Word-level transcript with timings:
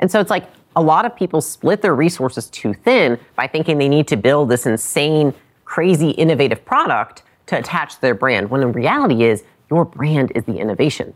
And 0.00 0.10
so 0.10 0.20
it's 0.20 0.30
like 0.30 0.48
a 0.76 0.82
lot 0.82 1.04
of 1.04 1.16
people 1.16 1.40
split 1.40 1.82
their 1.82 1.94
resources 1.94 2.48
too 2.48 2.72
thin 2.72 3.18
by 3.34 3.46
thinking 3.46 3.78
they 3.78 3.88
need 3.88 4.06
to 4.08 4.16
build 4.16 4.48
this 4.48 4.66
insane, 4.66 5.34
crazy, 5.64 6.10
innovative 6.10 6.64
product 6.64 7.22
to 7.46 7.58
attach 7.58 7.96
to 7.96 8.00
their 8.00 8.14
brand, 8.14 8.50
when 8.50 8.62
in 8.62 8.72
reality 8.72 9.24
is 9.24 9.42
your 9.70 9.84
brand 9.84 10.32
is 10.34 10.44
the 10.44 10.56
innovation. 10.58 11.14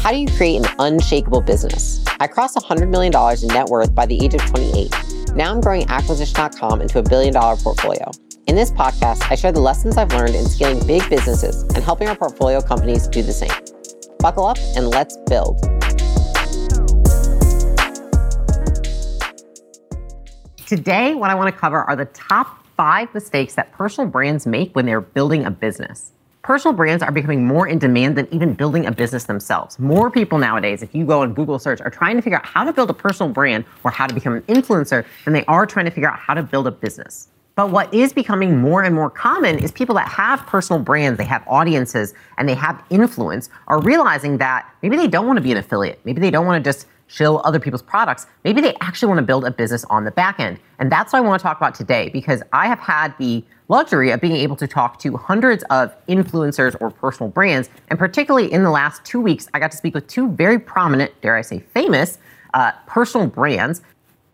How 0.00 0.12
do 0.12 0.18
you 0.18 0.28
create 0.36 0.64
an 0.64 0.72
unshakable 0.78 1.40
business? 1.40 2.04
I 2.20 2.28
crossed 2.28 2.56
$100 2.56 2.88
million 2.88 3.12
in 3.42 3.48
net 3.48 3.66
worth 3.66 3.92
by 3.92 4.06
the 4.06 4.24
age 4.24 4.34
of 4.34 4.40
28. 4.42 5.34
Now 5.34 5.50
I'm 5.52 5.60
growing 5.60 5.84
acquisition.com 5.90 6.80
into 6.80 7.00
a 7.00 7.02
billion 7.02 7.34
dollar 7.34 7.56
portfolio. 7.56 8.12
In 8.46 8.54
this 8.54 8.70
podcast, 8.70 9.28
I 9.28 9.34
share 9.34 9.50
the 9.50 9.58
lessons 9.58 9.96
I've 9.96 10.12
learned 10.12 10.36
in 10.36 10.44
scaling 10.44 10.86
big 10.86 11.10
businesses 11.10 11.62
and 11.74 11.78
helping 11.78 12.06
our 12.06 12.14
portfolio 12.14 12.60
companies 12.60 13.08
do 13.08 13.20
the 13.20 13.32
same. 13.32 13.50
Buckle 14.20 14.46
up 14.46 14.56
and 14.76 14.86
let's 14.86 15.16
build. 15.28 15.60
Today, 20.64 21.16
what 21.16 21.28
I 21.28 21.34
want 21.34 21.52
to 21.52 21.60
cover 21.60 21.82
are 21.82 21.96
the 21.96 22.04
top 22.04 22.64
five 22.76 23.12
mistakes 23.12 23.54
that 23.54 23.72
personal 23.72 24.08
brands 24.08 24.46
make 24.46 24.76
when 24.76 24.86
they're 24.86 25.00
building 25.00 25.44
a 25.44 25.50
business. 25.50 26.12
Personal 26.42 26.72
brands 26.72 27.02
are 27.02 27.10
becoming 27.10 27.44
more 27.44 27.66
in 27.66 27.80
demand 27.80 28.16
than 28.16 28.32
even 28.32 28.54
building 28.54 28.86
a 28.86 28.92
business 28.92 29.24
themselves. 29.24 29.76
More 29.80 30.08
people 30.08 30.38
nowadays, 30.38 30.84
if 30.84 30.94
you 30.94 31.04
go 31.04 31.22
on 31.22 31.34
Google 31.34 31.58
search, 31.58 31.80
are 31.80 31.90
trying 31.90 32.14
to 32.14 32.22
figure 32.22 32.38
out 32.38 32.46
how 32.46 32.62
to 32.62 32.72
build 32.72 32.90
a 32.90 32.94
personal 32.94 33.32
brand 33.32 33.64
or 33.82 33.90
how 33.90 34.06
to 34.06 34.14
become 34.14 34.34
an 34.34 34.42
influencer 34.42 35.04
than 35.24 35.34
they 35.34 35.44
are 35.46 35.66
trying 35.66 35.86
to 35.86 35.90
figure 35.90 36.08
out 36.08 36.20
how 36.20 36.34
to 36.34 36.44
build 36.44 36.68
a 36.68 36.70
business. 36.70 37.26
But 37.56 37.70
what 37.70 37.92
is 37.92 38.12
becoming 38.12 38.58
more 38.58 38.84
and 38.84 38.94
more 38.94 39.08
common 39.08 39.58
is 39.58 39.72
people 39.72 39.94
that 39.94 40.08
have 40.08 40.46
personal 40.46 40.82
brands, 40.82 41.16
they 41.16 41.24
have 41.24 41.42
audiences, 41.48 42.12
and 42.36 42.46
they 42.46 42.54
have 42.54 42.84
influence 42.90 43.48
are 43.66 43.80
realizing 43.80 44.36
that 44.38 44.70
maybe 44.82 44.94
they 44.94 45.08
don't 45.08 45.26
want 45.26 45.38
to 45.38 45.42
be 45.42 45.52
an 45.52 45.56
affiliate. 45.56 45.98
Maybe 46.04 46.20
they 46.20 46.30
don't 46.30 46.44
want 46.44 46.62
to 46.62 46.70
just 46.70 46.86
shill 47.06 47.40
other 47.44 47.58
people's 47.58 47.80
products. 47.80 48.26
Maybe 48.44 48.60
they 48.60 48.74
actually 48.82 49.08
want 49.08 49.20
to 49.20 49.22
build 49.22 49.46
a 49.46 49.50
business 49.50 49.84
on 49.84 50.04
the 50.04 50.10
back 50.10 50.38
end. 50.38 50.58
And 50.78 50.92
that's 50.92 51.14
what 51.14 51.20
I 51.20 51.22
want 51.22 51.40
to 51.40 51.42
talk 51.42 51.56
about 51.56 51.74
today 51.74 52.10
because 52.10 52.42
I 52.52 52.66
have 52.66 52.78
had 52.78 53.16
the 53.16 53.42
luxury 53.68 54.10
of 54.10 54.20
being 54.20 54.36
able 54.36 54.56
to 54.56 54.66
talk 54.66 54.98
to 55.00 55.16
hundreds 55.16 55.64
of 55.70 55.94
influencers 56.08 56.76
or 56.78 56.90
personal 56.90 57.30
brands. 57.30 57.70
And 57.88 57.98
particularly 57.98 58.52
in 58.52 58.64
the 58.64 58.70
last 58.70 59.02
two 59.06 59.20
weeks, 59.20 59.48
I 59.54 59.60
got 59.60 59.70
to 59.70 59.78
speak 59.78 59.94
with 59.94 60.06
two 60.08 60.28
very 60.28 60.58
prominent, 60.58 61.18
dare 61.22 61.36
I 61.36 61.40
say 61.40 61.60
famous, 61.60 62.18
uh, 62.52 62.72
personal 62.86 63.28
brands 63.28 63.80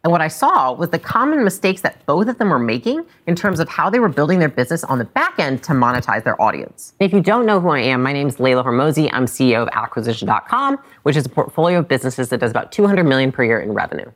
and 0.05 0.11
what 0.11 0.21
I 0.21 0.27
saw 0.27 0.73
was 0.73 0.91
the 0.91 0.99
common 0.99 1.45
mistakes 1.45 1.81
that 1.83 2.05
both 2.07 2.27
of 2.27 2.39
them 2.39 2.51
were 2.51 2.59
making 2.59 3.07
in 3.29 3.37
terms 3.37 3.61
of 3.61 3.69
how 3.69 3.89
they 3.89 4.01
were 4.01 4.09
building 4.09 4.41
their 4.41 4.49
business 4.49 4.83
on 4.83 4.99
the 4.99 5.05
back 5.05 5.39
end 5.39 5.63
to 5.65 5.73
monetize 5.73 6.25
their 6.25 6.41
audience. 6.43 6.95
If 6.99 7.13
you 7.13 7.21
don't 7.21 7.47
know 7.47 7.61
who 7.61 7.69
I 7.69 7.81
am, 7.81 8.03
my 8.03 8.13
name 8.13 8.27
is 8.27 8.41
Leila 8.41 8.65
Hormozi. 8.65 9.09
I'm 9.13 9.27
CEO 9.27 9.63
of 9.63 9.69
Acquisition.com, 9.73 10.79
which 11.05 11.15
is 11.15 11.25
a 11.25 11.29
portfolio 11.29 11.79
of 11.79 11.89
businesses 11.89 12.31
that 12.31 12.41
does 12.41 12.51
about 12.51 12.73
200 12.73 13.05
million 13.05 13.31
per 13.31 13.45
year 13.45 13.61
in 13.61 13.73
revenue. 13.75 14.11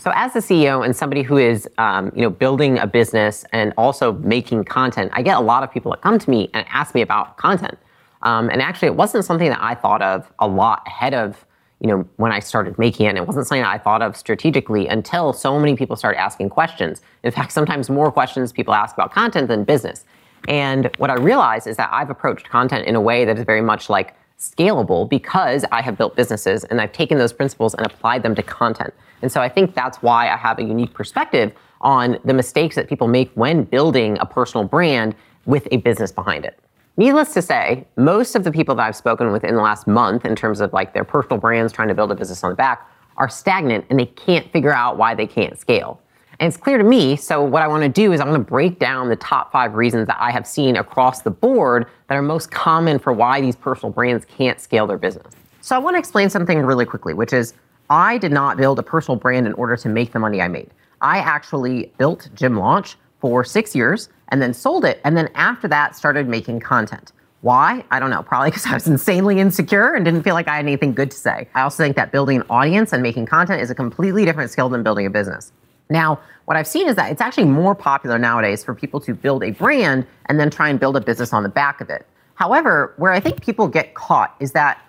So, 0.00 0.10
as 0.14 0.34
a 0.34 0.38
CEO 0.38 0.84
and 0.84 0.96
somebody 0.96 1.22
who 1.22 1.36
is, 1.36 1.68
um, 1.78 2.10
you 2.16 2.22
know, 2.22 2.30
building 2.30 2.78
a 2.78 2.86
business 2.86 3.44
and 3.52 3.72
also 3.76 4.14
making 4.14 4.64
content, 4.64 5.12
I 5.14 5.22
get 5.22 5.36
a 5.36 5.40
lot 5.40 5.62
of 5.62 5.70
people 5.70 5.92
that 5.92 6.00
come 6.00 6.18
to 6.18 6.30
me 6.30 6.50
and 6.54 6.66
ask 6.70 6.94
me 6.94 7.02
about 7.02 7.36
content. 7.36 7.78
Um, 8.22 8.48
and 8.48 8.62
actually, 8.62 8.86
it 8.86 8.96
wasn't 8.96 9.26
something 9.26 9.50
that 9.50 9.62
I 9.62 9.74
thought 9.74 10.02
of 10.02 10.32
a 10.38 10.48
lot 10.48 10.82
ahead 10.86 11.14
of 11.14 11.44
you 11.80 11.86
know, 11.86 12.06
when 12.16 12.30
I 12.30 12.40
started 12.40 12.78
making 12.78 13.06
it, 13.06 13.16
it 13.16 13.26
wasn't 13.26 13.46
something 13.46 13.64
I 13.64 13.78
thought 13.78 14.02
of 14.02 14.16
strategically 14.16 14.86
until 14.86 15.32
so 15.32 15.58
many 15.58 15.76
people 15.76 15.96
started 15.96 16.20
asking 16.20 16.50
questions. 16.50 17.00
In 17.22 17.30
fact, 17.30 17.52
sometimes 17.52 17.88
more 17.88 18.12
questions 18.12 18.52
people 18.52 18.74
ask 18.74 18.94
about 18.94 19.12
content 19.12 19.48
than 19.48 19.64
business. 19.64 20.04
And 20.46 20.90
what 20.98 21.10
I 21.10 21.14
realized 21.14 21.66
is 21.66 21.76
that 21.76 21.88
I've 21.92 22.10
approached 22.10 22.48
content 22.48 22.86
in 22.86 22.96
a 22.96 23.00
way 23.00 23.24
that 23.24 23.38
is 23.38 23.44
very 23.44 23.62
much 23.62 23.88
like 23.88 24.14
scalable 24.38 25.08
because 25.08 25.64
I 25.70 25.82
have 25.82 25.98
built 25.98 26.16
businesses 26.16 26.64
and 26.64 26.80
I've 26.80 26.92
taken 26.92 27.18
those 27.18 27.32
principles 27.32 27.74
and 27.74 27.86
applied 27.86 28.22
them 28.22 28.34
to 28.34 28.42
content. 28.42 28.92
And 29.22 29.30
so 29.30 29.40
I 29.40 29.48
think 29.48 29.74
that's 29.74 29.98
why 30.02 30.30
I 30.30 30.36
have 30.36 30.58
a 30.58 30.62
unique 30.62 30.94
perspective 30.94 31.52
on 31.82 32.18
the 32.24 32.34
mistakes 32.34 32.76
that 32.76 32.88
people 32.88 33.08
make 33.08 33.30
when 33.34 33.64
building 33.64 34.18
a 34.18 34.26
personal 34.26 34.66
brand 34.66 35.14
with 35.46 35.66
a 35.70 35.78
business 35.78 36.12
behind 36.12 36.44
it. 36.44 36.58
Needless 37.00 37.32
to 37.32 37.40
say, 37.40 37.86
most 37.96 38.36
of 38.36 38.44
the 38.44 38.52
people 38.52 38.74
that 38.74 38.86
I've 38.86 38.94
spoken 38.94 39.32
with 39.32 39.42
in 39.42 39.54
the 39.54 39.62
last 39.62 39.86
month, 39.86 40.26
in 40.26 40.36
terms 40.36 40.60
of 40.60 40.74
like 40.74 40.92
their 40.92 41.02
personal 41.02 41.38
brands 41.38 41.72
trying 41.72 41.88
to 41.88 41.94
build 41.94 42.12
a 42.12 42.14
business 42.14 42.44
on 42.44 42.50
the 42.50 42.56
back, 42.56 42.86
are 43.16 43.26
stagnant 43.26 43.86
and 43.88 43.98
they 43.98 44.04
can't 44.04 44.52
figure 44.52 44.74
out 44.74 44.98
why 44.98 45.14
they 45.14 45.26
can't 45.26 45.58
scale. 45.58 45.98
And 46.38 46.46
it's 46.46 46.58
clear 46.58 46.76
to 46.76 46.84
me. 46.84 47.16
So, 47.16 47.42
what 47.42 47.62
I 47.62 47.68
want 47.68 47.84
to 47.84 47.88
do 47.88 48.12
is 48.12 48.20
I'm 48.20 48.28
going 48.28 48.38
to 48.38 48.46
break 48.46 48.78
down 48.78 49.08
the 49.08 49.16
top 49.16 49.50
five 49.50 49.76
reasons 49.76 50.08
that 50.08 50.18
I 50.20 50.30
have 50.30 50.46
seen 50.46 50.76
across 50.76 51.22
the 51.22 51.30
board 51.30 51.86
that 52.08 52.16
are 52.16 52.22
most 52.22 52.50
common 52.50 52.98
for 52.98 53.14
why 53.14 53.40
these 53.40 53.56
personal 53.56 53.90
brands 53.90 54.26
can't 54.26 54.60
scale 54.60 54.86
their 54.86 54.98
business. 54.98 55.32
So, 55.62 55.74
I 55.74 55.78
want 55.78 55.94
to 55.94 55.98
explain 55.98 56.28
something 56.28 56.58
really 56.58 56.84
quickly, 56.84 57.14
which 57.14 57.32
is 57.32 57.54
I 57.88 58.18
did 58.18 58.30
not 58.30 58.58
build 58.58 58.78
a 58.78 58.82
personal 58.82 59.16
brand 59.16 59.46
in 59.46 59.54
order 59.54 59.74
to 59.74 59.88
make 59.88 60.12
the 60.12 60.18
money 60.18 60.42
I 60.42 60.48
made. 60.48 60.68
I 61.00 61.20
actually 61.20 61.94
built 61.96 62.28
Gym 62.34 62.58
Launch 62.58 62.98
for 63.20 63.42
six 63.42 63.74
years 63.74 64.10
and 64.30 64.40
then 64.40 64.54
sold 64.54 64.84
it. 64.84 65.00
And 65.04 65.16
then 65.16 65.28
after 65.34 65.68
that, 65.68 65.96
started 65.96 66.28
making 66.28 66.60
content. 66.60 67.12
Why? 67.42 67.84
I 67.90 67.98
don't 67.98 68.10
know. 68.10 68.22
Probably 68.22 68.50
because 68.50 68.66
I 68.66 68.74
was 68.74 68.86
insanely 68.96 69.40
insecure 69.40 69.94
and 69.94 70.04
didn't 70.04 70.22
feel 70.22 70.34
like 70.34 70.48
I 70.48 70.56
had 70.56 70.64
anything 70.64 70.94
good 70.94 71.10
to 71.10 71.16
say. 71.16 71.48
I 71.54 71.62
also 71.62 71.82
think 71.82 71.96
that 71.96 72.12
building 72.12 72.36
an 72.36 72.44
audience 72.50 72.92
and 72.92 73.02
making 73.02 73.26
content 73.26 73.62
is 73.62 73.70
a 73.70 73.74
completely 73.74 74.24
different 74.24 74.50
skill 74.50 74.68
than 74.68 74.82
building 74.82 75.06
a 75.06 75.10
business. 75.10 75.52
Now, 75.88 76.20
what 76.44 76.56
I've 76.56 76.66
seen 76.66 76.88
is 76.88 76.96
that 76.96 77.10
it's 77.10 77.20
actually 77.20 77.46
more 77.46 77.74
popular 77.74 78.18
nowadays 78.18 78.62
for 78.62 78.74
people 78.74 79.00
to 79.00 79.14
build 79.14 79.42
a 79.42 79.50
brand 79.50 80.06
and 80.26 80.38
then 80.38 80.50
try 80.50 80.68
and 80.68 80.78
build 80.78 80.96
a 80.96 81.00
business 81.00 81.32
on 81.32 81.42
the 81.42 81.48
back 81.48 81.80
of 81.80 81.90
it. 81.90 82.06
However, 82.34 82.94
where 82.96 83.12
I 83.12 83.20
think 83.20 83.42
people 83.42 83.68
get 83.68 83.94
caught 83.94 84.34
is 84.40 84.52
that 84.52 84.80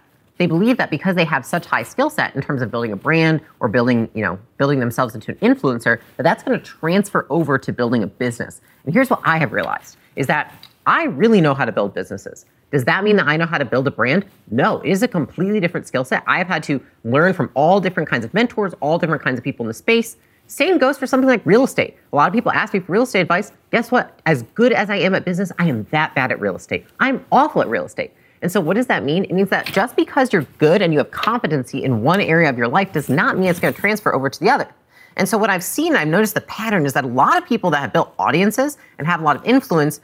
they 0.41 0.47
believe 0.47 0.77
that 0.77 0.89
because 0.89 1.15
they 1.15 1.23
have 1.23 1.45
such 1.45 1.67
high 1.67 1.83
skill 1.83 2.09
set 2.09 2.35
in 2.35 2.41
terms 2.41 2.63
of 2.63 2.71
building 2.71 2.91
a 2.91 2.95
brand 2.95 3.41
or 3.59 3.67
building, 3.67 4.09
you 4.15 4.23
know, 4.23 4.39
building 4.57 4.79
themselves 4.79 5.13
into 5.13 5.31
an 5.31 5.37
influencer, 5.37 6.01
that 6.17 6.23
that's 6.23 6.41
going 6.41 6.59
to 6.59 6.65
transfer 6.65 7.27
over 7.29 7.59
to 7.59 7.71
building 7.71 8.01
a 8.01 8.07
business. 8.07 8.59
And 8.83 8.91
here's 8.91 9.11
what 9.11 9.21
I 9.23 9.37
have 9.37 9.51
realized 9.51 9.97
is 10.15 10.25
that 10.25 10.55
I 10.87 11.03
really 11.03 11.41
know 11.41 11.53
how 11.53 11.63
to 11.63 11.71
build 11.71 11.93
businesses. 11.93 12.47
Does 12.71 12.85
that 12.85 13.03
mean 13.03 13.17
that 13.17 13.27
I 13.27 13.37
know 13.37 13.45
how 13.45 13.59
to 13.59 13.65
build 13.65 13.85
a 13.85 13.91
brand? 13.91 14.25
No, 14.49 14.79
it 14.79 14.89
is 14.89 15.03
a 15.03 15.07
completely 15.07 15.59
different 15.59 15.85
skill 15.85 16.03
set. 16.03 16.23
I 16.25 16.39
have 16.39 16.47
had 16.47 16.63
to 16.63 16.83
learn 17.03 17.33
from 17.33 17.51
all 17.53 17.79
different 17.79 18.09
kinds 18.09 18.25
of 18.25 18.33
mentors, 18.33 18.73
all 18.79 18.97
different 18.97 19.21
kinds 19.21 19.37
of 19.37 19.43
people 19.43 19.63
in 19.63 19.67
the 19.67 19.75
space. 19.75 20.17
Same 20.47 20.79
goes 20.79 20.97
for 20.97 21.05
something 21.05 21.29
like 21.29 21.45
real 21.45 21.63
estate. 21.63 21.97
A 22.11 22.15
lot 22.15 22.27
of 22.27 22.33
people 22.33 22.51
ask 22.51 22.73
me 22.73 22.79
for 22.79 22.93
real 22.93 23.03
estate 23.03 23.21
advice. 23.21 23.51
Guess 23.71 23.91
what? 23.91 24.19
As 24.25 24.41
good 24.55 24.71
as 24.71 24.89
I 24.89 24.95
am 24.95 25.13
at 25.13 25.23
business, 25.23 25.51
I 25.59 25.67
am 25.67 25.83
that 25.91 26.15
bad 26.15 26.31
at 26.31 26.41
real 26.41 26.55
estate. 26.55 26.87
I'm 26.99 27.23
awful 27.31 27.61
at 27.61 27.69
real 27.69 27.85
estate. 27.85 28.11
And 28.41 28.51
so, 28.51 28.59
what 28.59 28.75
does 28.75 28.87
that 28.87 29.03
mean? 29.03 29.23
It 29.25 29.31
means 29.31 29.49
that 29.49 29.67
just 29.67 29.95
because 29.95 30.33
you're 30.33 30.47
good 30.57 30.81
and 30.81 30.91
you 30.93 30.99
have 30.99 31.11
competency 31.11 31.83
in 31.83 32.01
one 32.01 32.19
area 32.21 32.49
of 32.49 32.57
your 32.57 32.67
life 32.67 32.91
does 32.91 33.07
not 33.07 33.37
mean 33.37 33.49
it's 33.49 33.59
going 33.59 33.73
to 33.73 33.79
transfer 33.79 34.13
over 34.13 34.29
to 34.29 34.39
the 34.39 34.49
other. 34.49 34.67
And 35.15 35.29
so, 35.29 35.37
what 35.37 35.49
I've 35.49 35.63
seen, 35.63 35.95
I've 35.95 36.07
noticed 36.07 36.33
the 36.33 36.41
pattern 36.41 36.85
is 36.85 36.93
that 36.93 37.03
a 37.03 37.07
lot 37.07 37.37
of 37.37 37.45
people 37.45 37.69
that 37.71 37.79
have 37.79 37.93
built 37.93 38.13
audiences 38.17 38.77
and 38.97 39.05
have 39.05 39.21
a 39.21 39.23
lot 39.23 39.35
of 39.35 39.45
influence 39.45 40.01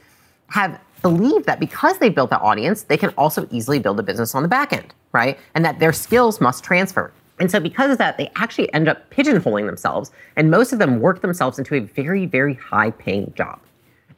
have 0.48 0.80
believed 1.02 1.46
that 1.46 1.60
because 1.60 1.98
they 1.98 2.08
built 2.08 2.30
that 2.30 2.40
audience, 2.40 2.82
they 2.82 2.96
can 2.96 3.10
also 3.10 3.48
easily 3.50 3.78
build 3.78 3.98
a 3.98 4.02
business 4.02 4.34
on 4.34 4.42
the 4.42 4.48
back 4.48 4.72
end, 4.72 4.94
right? 5.12 5.38
And 5.54 5.64
that 5.64 5.78
their 5.78 5.92
skills 5.92 6.40
must 6.40 6.62
transfer. 6.62 7.12
And 7.40 7.50
so, 7.50 7.58
because 7.58 7.90
of 7.90 7.98
that, 7.98 8.18
they 8.18 8.30
actually 8.36 8.72
end 8.72 8.88
up 8.88 9.10
pigeonholing 9.10 9.66
themselves, 9.66 10.12
and 10.36 10.50
most 10.50 10.72
of 10.72 10.78
them 10.78 11.00
work 11.00 11.22
themselves 11.22 11.58
into 11.58 11.74
a 11.74 11.80
very, 11.80 12.26
very 12.26 12.54
high 12.54 12.92
paying 12.92 13.32
job. 13.34 13.58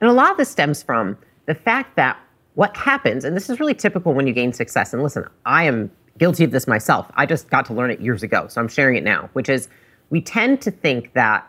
And 0.00 0.10
a 0.10 0.12
lot 0.12 0.30
of 0.30 0.36
this 0.36 0.50
stems 0.50 0.82
from 0.82 1.16
the 1.46 1.54
fact 1.54 1.96
that 1.96 2.18
what 2.60 2.76
happens, 2.76 3.24
and 3.24 3.34
this 3.34 3.48
is 3.48 3.58
really 3.58 3.72
typical 3.72 4.12
when 4.12 4.26
you 4.26 4.34
gain 4.34 4.52
success, 4.52 4.92
and 4.92 5.02
listen, 5.02 5.24
I 5.46 5.64
am 5.64 5.90
guilty 6.18 6.44
of 6.44 6.50
this 6.50 6.66
myself. 6.66 7.10
I 7.14 7.24
just 7.24 7.48
got 7.48 7.64
to 7.64 7.72
learn 7.72 7.90
it 7.90 8.02
years 8.02 8.22
ago, 8.22 8.48
so 8.48 8.60
I'm 8.60 8.68
sharing 8.68 8.96
it 8.96 9.02
now, 9.02 9.30
which 9.32 9.48
is 9.48 9.70
we 10.10 10.20
tend 10.20 10.60
to 10.60 10.70
think 10.70 11.14
that 11.14 11.48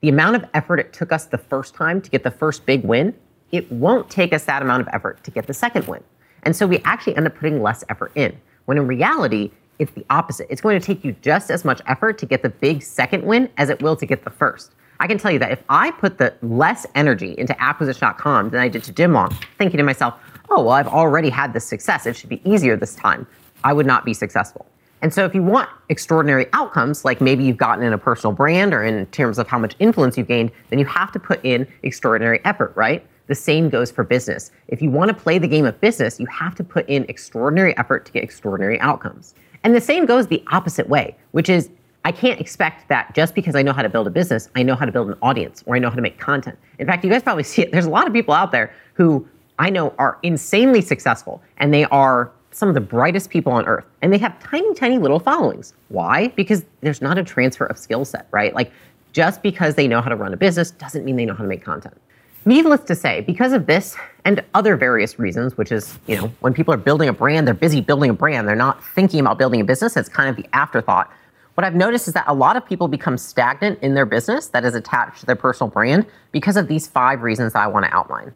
the 0.00 0.08
amount 0.08 0.36
of 0.36 0.44
effort 0.54 0.78
it 0.78 0.92
took 0.92 1.10
us 1.10 1.24
the 1.24 1.38
first 1.38 1.74
time 1.74 2.00
to 2.00 2.08
get 2.08 2.22
the 2.22 2.30
first 2.30 2.66
big 2.66 2.84
win, 2.84 3.16
it 3.50 3.68
won't 3.72 4.08
take 4.10 4.32
us 4.32 4.44
that 4.44 4.62
amount 4.62 4.80
of 4.80 4.88
effort 4.92 5.24
to 5.24 5.32
get 5.32 5.48
the 5.48 5.54
second 5.54 5.88
win. 5.88 6.04
And 6.44 6.54
so 6.54 6.68
we 6.68 6.78
actually 6.84 7.16
end 7.16 7.26
up 7.26 7.34
putting 7.34 7.60
less 7.60 7.82
effort 7.88 8.12
in, 8.14 8.40
when 8.66 8.78
in 8.78 8.86
reality, 8.86 9.50
it's 9.80 9.90
the 9.94 10.06
opposite. 10.08 10.46
It's 10.50 10.60
going 10.60 10.78
to 10.80 10.86
take 10.86 11.02
you 11.02 11.16
just 11.20 11.50
as 11.50 11.64
much 11.64 11.82
effort 11.86 12.16
to 12.18 12.26
get 12.26 12.42
the 12.42 12.50
big 12.50 12.84
second 12.84 13.24
win 13.24 13.50
as 13.56 13.70
it 13.70 13.82
will 13.82 13.96
to 13.96 14.06
get 14.06 14.22
the 14.22 14.30
first. 14.30 14.76
I 15.00 15.06
can 15.06 15.18
tell 15.18 15.30
you 15.30 15.38
that 15.38 15.52
if 15.52 15.62
I 15.68 15.90
put 15.92 16.18
the 16.18 16.34
less 16.42 16.86
energy 16.94 17.34
into 17.38 17.60
acquisition.com 17.62 18.50
than 18.50 18.60
I 18.60 18.68
did 18.68 18.82
to 18.84 19.08
Launch, 19.08 19.34
thinking 19.56 19.78
to 19.78 19.84
myself, 19.84 20.14
oh, 20.50 20.62
well, 20.62 20.70
I've 20.70 20.88
already 20.88 21.30
had 21.30 21.52
this 21.52 21.64
success. 21.64 22.06
It 22.06 22.16
should 22.16 22.30
be 22.30 22.40
easier 22.48 22.76
this 22.76 22.94
time. 22.94 23.26
I 23.64 23.72
would 23.72 23.86
not 23.86 24.04
be 24.04 24.14
successful. 24.14 24.66
And 25.00 25.14
so 25.14 25.24
if 25.24 25.34
you 25.34 25.42
want 25.42 25.68
extraordinary 25.88 26.46
outcomes, 26.52 27.04
like 27.04 27.20
maybe 27.20 27.44
you've 27.44 27.56
gotten 27.56 27.84
in 27.84 27.92
a 27.92 27.98
personal 27.98 28.32
brand 28.32 28.74
or 28.74 28.82
in 28.82 29.06
terms 29.06 29.38
of 29.38 29.46
how 29.46 29.58
much 29.58 29.76
influence 29.78 30.18
you've 30.18 30.26
gained, 30.26 30.50
then 30.70 30.78
you 30.78 30.84
have 30.86 31.12
to 31.12 31.20
put 31.20 31.44
in 31.44 31.66
extraordinary 31.82 32.40
effort, 32.44 32.72
right? 32.74 33.06
The 33.28 33.34
same 33.34 33.68
goes 33.68 33.90
for 33.90 34.02
business. 34.04 34.50
If 34.68 34.82
you 34.82 34.90
want 34.90 35.10
to 35.10 35.14
play 35.14 35.38
the 35.38 35.46
game 35.46 35.66
of 35.66 35.80
business, 35.80 36.18
you 36.18 36.26
have 36.26 36.54
to 36.56 36.64
put 36.64 36.88
in 36.88 37.04
extraordinary 37.08 37.76
effort 37.76 38.06
to 38.06 38.12
get 38.12 38.24
extraordinary 38.24 38.80
outcomes. 38.80 39.34
And 39.62 39.74
the 39.74 39.80
same 39.80 40.06
goes 40.06 40.26
the 40.26 40.42
opposite 40.50 40.88
way, 40.88 41.16
which 41.32 41.48
is 41.48 41.70
I 42.04 42.12
can't 42.12 42.40
expect 42.40 42.88
that 42.88 43.14
just 43.14 43.34
because 43.34 43.54
I 43.54 43.62
know 43.62 43.72
how 43.72 43.82
to 43.82 43.88
build 43.88 44.06
a 44.06 44.10
business, 44.10 44.48
I 44.56 44.62
know 44.62 44.74
how 44.74 44.86
to 44.86 44.92
build 44.92 45.08
an 45.08 45.18
audience 45.20 45.62
or 45.66 45.76
I 45.76 45.78
know 45.78 45.90
how 45.90 45.96
to 45.96 46.02
make 46.02 46.18
content. 46.18 46.58
In 46.78 46.86
fact, 46.86 47.04
you 47.04 47.10
guys 47.10 47.22
probably 47.22 47.42
see 47.44 47.62
it. 47.62 47.70
There's 47.70 47.86
a 47.86 47.90
lot 47.90 48.06
of 48.06 48.12
people 48.12 48.34
out 48.34 48.50
there 48.50 48.72
who 48.94 49.28
I 49.58 49.70
know 49.70 49.94
are 49.98 50.18
insanely 50.22 50.80
successful 50.80 51.42
and 51.56 51.72
they 51.72 51.84
are 51.86 52.30
some 52.50 52.68
of 52.68 52.74
the 52.74 52.80
brightest 52.80 53.30
people 53.30 53.52
on 53.52 53.66
earth 53.66 53.84
and 54.02 54.12
they 54.12 54.18
have 54.18 54.38
tiny, 54.40 54.72
tiny 54.74 54.98
little 54.98 55.20
followings. 55.20 55.74
Why? 55.88 56.28
Because 56.28 56.64
there's 56.80 57.02
not 57.02 57.18
a 57.18 57.24
transfer 57.24 57.66
of 57.66 57.78
skill 57.78 58.04
set, 58.04 58.28
right? 58.30 58.54
Like 58.54 58.72
just 59.12 59.42
because 59.42 59.74
they 59.74 59.88
know 59.88 60.00
how 60.00 60.08
to 60.08 60.16
run 60.16 60.32
a 60.32 60.36
business 60.36 60.70
doesn't 60.70 61.04
mean 61.04 61.16
they 61.16 61.26
know 61.26 61.34
how 61.34 61.42
to 61.42 61.48
make 61.48 61.64
content. 61.64 61.96
Needless 62.44 62.80
to 62.82 62.94
say, 62.94 63.20
because 63.22 63.52
of 63.52 63.66
this 63.66 63.96
and 64.24 64.42
other 64.54 64.76
various 64.76 65.18
reasons, 65.18 65.56
which 65.56 65.72
is, 65.72 65.98
you 66.06 66.16
know, 66.16 66.28
when 66.40 66.54
people 66.54 66.72
are 66.72 66.78
building 66.78 67.08
a 67.08 67.12
brand, 67.12 67.46
they're 67.46 67.54
busy 67.54 67.80
building 67.80 68.10
a 68.10 68.14
brand. 68.14 68.48
They're 68.48 68.56
not 68.56 68.82
thinking 68.94 69.20
about 69.20 69.38
building 69.38 69.60
a 69.60 69.64
business. 69.64 69.96
It's 69.96 70.08
kind 70.08 70.30
of 70.30 70.36
the 70.36 70.48
afterthought. 70.54 71.10
What 71.54 71.64
I've 71.64 71.74
noticed 71.74 72.06
is 72.06 72.14
that 72.14 72.24
a 72.28 72.32
lot 72.32 72.56
of 72.56 72.64
people 72.64 72.86
become 72.86 73.18
stagnant 73.18 73.80
in 73.82 73.94
their 73.94 74.06
business 74.06 74.46
that 74.48 74.64
is 74.64 74.74
attached 74.74 75.20
to 75.20 75.26
their 75.26 75.36
personal 75.36 75.68
brand 75.68 76.06
because 76.30 76.56
of 76.56 76.68
these 76.68 76.86
five 76.86 77.22
reasons 77.22 77.52
that 77.54 77.60
I 77.60 77.66
want 77.66 77.84
to 77.84 77.94
outline. 77.94 78.32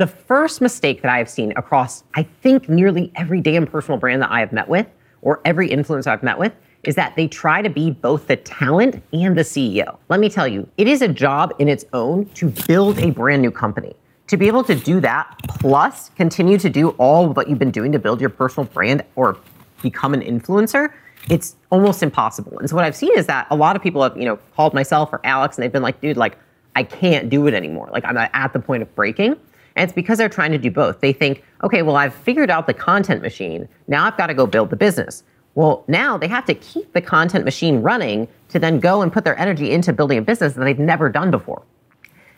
The 0.00 0.06
first 0.06 0.62
mistake 0.62 1.02
that 1.02 1.10
I 1.10 1.18
have 1.18 1.28
seen 1.28 1.52
across, 1.56 2.04
I 2.14 2.22
think, 2.22 2.70
nearly 2.70 3.12
every 3.16 3.42
damn 3.42 3.66
personal 3.66 3.98
brand 3.98 4.22
that 4.22 4.30
I 4.30 4.40
have 4.40 4.50
met 4.50 4.66
with, 4.66 4.86
or 5.20 5.42
every 5.44 5.68
influencer 5.68 6.06
I've 6.06 6.22
met 6.22 6.38
with, 6.38 6.54
is 6.84 6.94
that 6.94 7.14
they 7.16 7.28
try 7.28 7.60
to 7.60 7.68
be 7.68 7.90
both 7.90 8.26
the 8.26 8.36
talent 8.36 9.02
and 9.12 9.36
the 9.36 9.42
CEO. 9.42 9.98
Let 10.08 10.18
me 10.18 10.30
tell 10.30 10.48
you, 10.48 10.66
it 10.78 10.88
is 10.88 11.02
a 11.02 11.08
job 11.08 11.52
in 11.58 11.68
its 11.68 11.84
own 11.92 12.24
to 12.30 12.48
build 12.66 12.98
a 13.00 13.10
brand 13.10 13.42
new 13.42 13.50
company. 13.50 13.92
To 14.28 14.38
be 14.38 14.46
able 14.46 14.64
to 14.64 14.74
do 14.74 15.00
that, 15.00 15.36
plus 15.48 16.08
continue 16.16 16.56
to 16.56 16.70
do 16.70 16.90
all 16.96 17.28
what 17.28 17.50
you've 17.50 17.58
been 17.58 17.70
doing 17.70 17.92
to 17.92 17.98
build 17.98 18.22
your 18.22 18.30
personal 18.30 18.70
brand 18.70 19.04
or 19.16 19.36
become 19.82 20.14
an 20.14 20.22
influencer, 20.22 20.94
it's 21.28 21.56
almost 21.68 22.02
impossible. 22.02 22.58
And 22.58 22.70
so 22.70 22.74
what 22.74 22.86
I've 22.86 22.96
seen 22.96 23.18
is 23.18 23.26
that 23.26 23.48
a 23.50 23.54
lot 23.54 23.76
of 23.76 23.82
people 23.82 24.02
have, 24.02 24.16
you 24.16 24.24
know, 24.24 24.38
called 24.56 24.72
myself 24.72 25.12
or 25.12 25.20
Alex 25.24 25.58
and 25.58 25.62
they've 25.62 25.70
been 25.70 25.82
like, 25.82 26.00
dude, 26.00 26.16
like, 26.16 26.38
I 26.74 26.84
can't 26.84 27.28
do 27.28 27.46
it 27.48 27.52
anymore. 27.52 27.90
Like, 27.92 28.06
I'm 28.06 28.16
at 28.16 28.54
the 28.54 28.60
point 28.60 28.82
of 28.82 28.94
breaking. 28.94 29.36
And 29.76 29.84
it's 29.84 29.94
because 29.94 30.18
they're 30.18 30.28
trying 30.28 30.52
to 30.52 30.58
do 30.58 30.70
both. 30.70 31.00
They 31.00 31.12
think, 31.12 31.44
okay, 31.62 31.82
well, 31.82 31.96
I've 31.96 32.14
figured 32.14 32.50
out 32.50 32.66
the 32.66 32.74
content 32.74 33.22
machine. 33.22 33.68
Now 33.88 34.04
I've 34.04 34.16
got 34.16 34.26
to 34.26 34.34
go 34.34 34.46
build 34.46 34.70
the 34.70 34.76
business. 34.76 35.22
Well, 35.54 35.84
now 35.88 36.16
they 36.16 36.28
have 36.28 36.44
to 36.46 36.54
keep 36.54 36.92
the 36.92 37.00
content 37.00 37.44
machine 37.44 37.82
running 37.82 38.28
to 38.48 38.58
then 38.58 38.80
go 38.80 39.02
and 39.02 39.12
put 39.12 39.24
their 39.24 39.38
energy 39.38 39.72
into 39.72 39.92
building 39.92 40.18
a 40.18 40.22
business 40.22 40.54
that 40.54 40.64
they've 40.64 40.78
never 40.78 41.08
done 41.08 41.30
before. 41.30 41.62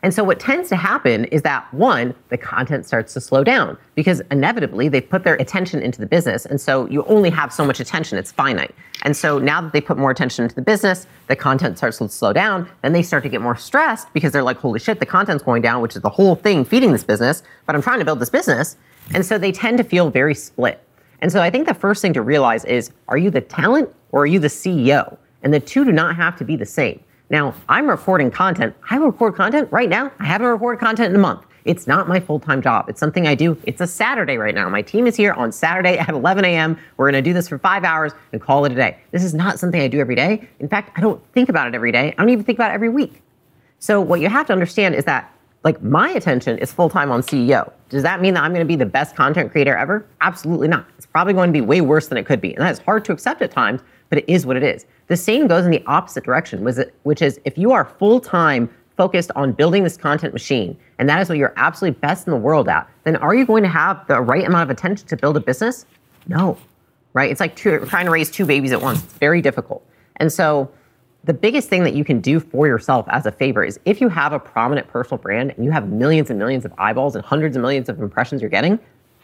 And 0.03 0.13
so 0.13 0.25
what 0.25 0.41
tends 0.41 0.69
to 0.71 0.77
happen 0.77 1.27
is 1.27 1.43
that 1.43 1.73
one, 1.73 2.13
the 2.29 2.37
content 2.37 2.87
starts 2.87 3.15
to 3.15 3.21
slow 3.21 3.45
down 3.45 3.79
because 3.95 4.21
inevitably 4.33 4.89
they've 4.89 5.09
put 5.09 5.23
their 5.23 5.35
attention 5.35 5.81
into 5.81 6.01
the 6.01 6.07
business. 6.07 6.45
And 6.45 6.61
so 6.61 6.89
you 6.89 7.05
only 7.05 7.31
have 7.31 7.53
so 7.53 7.65
much 7.65 7.79
attention, 7.79 8.19
it's 8.19 8.33
finite. 8.33 8.75
And 9.03 9.17
so 9.17 9.39
now 9.39 9.61
that 9.61 9.73
they 9.73 9.81
put 9.81 9.97
more 9.97 10.11
attention 10.11 10.43
into 10.43 10.57
the 10.57 10.63
business, 10.63 11.07
the 11.29 11.37
content 11.37 11.79
starts 11.79 11.99
to 11.99 12.09
slow 12.09 12.33
down, 12.33 12.69
and 12.83 12.95
they 12.95 13.03
start 13.03 13.23
to 13.23 13.29
get 13.29 13.41
more 13.41 13.57
stressed 13.57 14.13
because 14.13 14.33
they're 14.33 14.43
like, 14.43 14.57
holy 14.57 14.81
shit, 14.81 14.99
the 14.99 15.07
content's 15.07 15.45
going 15.45 15.63
down, 15.63 15.83
which 15.83 15.95
is 15.95 16.03
the 16.03 16.11
whole 16.11 16.35
thing 16.35 16.65
feeding 16.65 16.91
this 16.91 17.05
business, 17.05 17.45
but 17.67 17.77
I'm 17.77 17.83
trying 17.83 18.01
to 18.01 18.05
build 18.05 18.19
this 18.19 18.31
business. 18.31 18.77
And 19.15 19.25
so 19.25 19.39
they 19.39 19.53
tend 19.53 19.79
to 19.79 19.85
feel 19.85 20.11
very 20.11 20.35
split. 20.35 20.85
And 21.21 21.31
so 21.31 21.41
I 21.41 21.51
think 21.51 21.69
the 21.69 21.75
first 21.75 22.03
thing 22.03 22.13
to 22.15 22.23
realize 22.23 22.65
is 22.65 22.91
are 23.07 23.17
you 23.17 23.31
the 23.31 23.41
talent 23.41 23.89
or 24.11 24.23
are 24.23 24.27
you 24.27 24.41
the 24.41 24.49
CEO? 24.49 25.17
And 25.45 25.55
the 25.55 25.61
two 25.61 25.85
do 25.85 25.93
not 25.93 26.17
have 26.17 26.37
to 26.37 26.45
be 26.45 26.57
the 26.57 26.67
same. 26.67 27.03
Now, 27.33 27.55
I'm 27.67 27.89
recording 27.89 28.31
content. 28.31 28.77
I 28.91 28.99
record 28.99 29.37
content 29.37 29.73
right 29.73 29.89
now. 29.89 30.13
I 30.19 30.27
haven't 30.27 30.49
recorded 30.49 30.81
content 30.81 31.09
in 31.09 31.17
a 31.17 31.19
month. 31.19 31.47
It's 31.65 31.87
not 31.87 32.07
my 32.07 32.21
full 32.21 32.39
time 32.39 32.61
job. 32.61 32.91
It's 32.91 33.01
something 33.01 33.27
I 33.27 33.35
do. 33.35 33.57
It's 33.65 33.81
a 33.81 33.87
Saturday 33.87 34.37
right 34.37 34.55
now. 34.55 34.69
My 34.69 34.83
team 34.83 35.07
is 35.07 35.17
here 35.17 35.33
on 35.33 35.51
Saturday 35.51 35.97
at 35.97 36.11
11 36.11 36.45
a.m. 36.45 36.79
We're 36.99 37.11
going 37.11 37.25
to 37.25 37.27
do 37.27 37.33
this 37.33 37.49
for 37.49 37.57
five 37.57 37.85
hours 37.85 38.13
and 38.33 38.43
call 38.43 38.67
it 38.67 38.73
a 38.73 38.75
day. 38.75 38.99
This 39.13 39.25
is 39.25 39.33
not 39.33 39.59
something 39.59 39.81
I 39.81 39.89
do 39.89 39.99
every 39.99 40.15
day. 40.15 40.47
In 40.61 40.69
fact, 40.69 40.93
I 40.95 41.01
don't 41.01 41.23
think 41.33 41.49
about 41.49 41.69
it 41.69 41.75
every 41.75 41.91
day. 41.91 42.13
I 42.19 42.23
don't 42.23 42.29
even 42.29 42.45
think 42.45 42.59
about 42.59 42.73
it 42.73 42.75
every 42.75 42.91
week. 42.91 43.23
So, 43.79 43.99
what 43.99 44.21
you 44.21 44.29
have 44.29 44.47
to 44.49 44.53
understand 44.53 44.95
is 44.95 45.07
that, 45.07 45.35
like, 45.65 45.83
my 45.83 46.11
attention 46.11 46.59
is 46.59 46.71
full 46.71 46.91
time 46.91 47.11
on 47.11 47.23
CEO. 47.23 47.73
Does 47.89 48.03
that 48.03 48.21
mean 48.21 48.35
that 48.35 48.43
I'm 48.43 48.53
going 48.53 48.65
to 48.65 48.69
be 48.69 48.77
the 48.77 48.85
best 48.85 49.17
content 49.17 49.53
creator 49.53 49.75
ever? 49.75 50.07
Absolutely 50.21 50.69
not. 50.69 50.87
It's 50.99 51.07
probably 51.07 51.33
going 51.33 51.49
to 51.49 51.53
be 51.53 51.63
way 51.63 51.81
worse 51.81 52.09
than 52.09 52.19
it 52.19 52.27
could 52.27 52.43
be. 52.43 52.53
And 52.53 52.63
that 52.63 52.73
is 52.73 52.79
hard 52.81 53.07
to 53.07 53.13
accept 53.13 53.41
at 53.41 53.51
times, 53.51 53.81
but 54.13 54.19
it 54.19 54.29
is 54.29 54.45
what 54.45 54.59
it 54.59 54.63
is. 54.63 54.85
The 55.07 55.17
same 55.17 55.47
goes 55.47 55.65
in 55.65 55.71
the 55.71 55.83
opposite 55.87 56.23
direction, 56.23 56.63
which 57.05 57.23
is 57.23 57.41
if 57.47 57.57
you 57.57 57.73
are 57.73 57.87
full 57.99 58.21
time 58.21 58.69
focused 58.99 59.31
on 59.35 59.53
building 59.53 59.85
this 59.85 59.97
content 59.97 60.35
machine, 60.35 60.77
and 60.99 61.09
that 61.09 61.23
is 61.23 61.31
what 61.31 61.39
you're 61.39 61.55
absolutely 61.57 61.99
best 61.99 62.27
in 62.27 62.31
the 62.31 62.39
world 62.39 62.69
at, 62.69 62.87
then 63.05 63.17
are 63.17 63.35
you 63.35 63.47
going 63.47 63.63
to 63.63 63.71
have 63.71 64.07
the 64.09 64.21
right 64.21 64.47
amount 64.47 64.65
of 64.65 64.77
attention 64.77 65.09
to 65.09 65.17
build 65.17 65.39
a 65.39 65.41
business? 65.41 65.87
No, 66.29 66.59
right? 67.15 67.31
It's 67.31 67.41
like 67.41 67.57
two, 67.57 67.87
trying 67.87 68.05
to 68.05 68.11
raise 68.11 68.31
two 68.31 68.45
babies 68.45 68.73
at 68.73 68.83
once. 68.83 69.03
It's 69.03 69.15
very 69.15 69.41
difficult. 69.41 69.83
And 70.17 70.31
so, 70.31 70.71
the 71.25 71.33
biggest 71.33 71.71
thing 71.71 71.83
that 71.85 71.95
you 71.95 72.05
can 72.05 72.21
do 72.21 72.39
for 72.39 72.67
yourself 72.67 73.07
as 73.09 73.25
a 73.25 73.33
favor 73.33 73.65
is 73.65 73.81
if 73.87 73.99
you 73.99 74.11
have 74.11 74.35
a 74.35 74.39
prominent 74.39 74.89
personal 74.89 75.17
brand 75.17 75.55
and 75.57 75.65
you 75.65 75.71
have 75.71 75.89
millions 75.89 76.29
and 76.29 76.39
millions 76.39 76.67
of 76.67 76.75
eyeballs 76.77 77.17
and 77.17 77.25
hundreds 77.25 77.57
of 77.57 77.63
millions 77.63 77.89
of 77.89 77.99
impressions 78.03 78.43
you're 78.43 78.51
getting, 78.51 78.79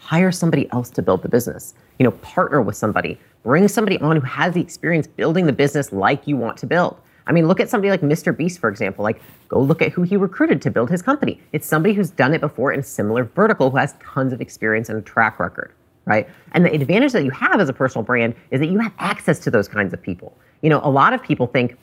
hire 0.09 0.33
somebody 0.33 0.67
else 0.73 0.89
to 0.89 1.03
build 1.03 1.21
the 1.21 1.29
business. 1.29 1.75
You 1.99 2.05
know, 2.05 2.13
partner 2.13 2.63
with 2.63 2.77
somebody. 2.77 3.21
Bring 3.43 3.69
somebody 3.69 3.99
on 3.99 4.17
who 4.17 4.23
has 4.23 4.55
the 4.55 4.61
experience 4.63 5.07
building 5.07 5.45
the 5.45 5.53
business 5.53 5.93
like 5.93 6.27
you 6.27 6.35
want 6.35 6.57
to 6.59 6.67
build. 6.67 6.97
I 7.27 7.33
mean, 7.33 7.47
look 7.47 7.61
at 7.61 7.69
somebody 7.69 7.91
like 7.91 8.01
Mr. 8.01 8.35
Beast, 8.35 8.59
for 8.59 8.71
example. 8.71 9.03
Like, 9.03 9.21
go 9.49 9.61
look 9.61 9.83
at 9.83 9.93
who 9.93 10.05
he 10.05 10.17
recruited 10.17 10.63
to 10.63 10.71
build 10.71 10.89
his 10.89 11.03
company. 11.03 11.43
It's 11.53 11.67
somebody 11.67 11.93
who's 11.93 12.09
done 12.09 12.33
it 12.33 12.41
before 12.41 12.73
in 12.73 12.81
a 12.81 12.83
similar 12.83 13.25
vertical 13.25 13.71
who 13.71 13.77
has 13.77 13.97
tons 14.03 14.33
of 14.33 14.41
experience 14.41 14.89
and 14.89 14.99
a 14.99 15.03
track 15.03 15.39
record, 15.39 15.75
right? 16.07 16.27
And 16.53 16.65
the 16.65 16.73
advantage 16.73 17.13
that 17.13 17.25
you 17.25 17.31
have 17.33 17.61
as 17.61 17.69
a 17.69 17.75
personal 17.75 18.03
brand 18.03 18.35
is 18.51 18.61
that 18.61 18.69
you 18.69 18.79
have 18.79 18.95
access 18.99 19.39
to 19.41 19.51
those 19.51 19.69
kinds 19.69 19.93
of 19.93 20.01
people. 20.01 20.35
You 20.63 20.71
know, 20.71 20.81
a 20.83 20.91
lot 20.91 21.13
of 21.13 21.23
people 21.23 21.47
think, 21.47 21.77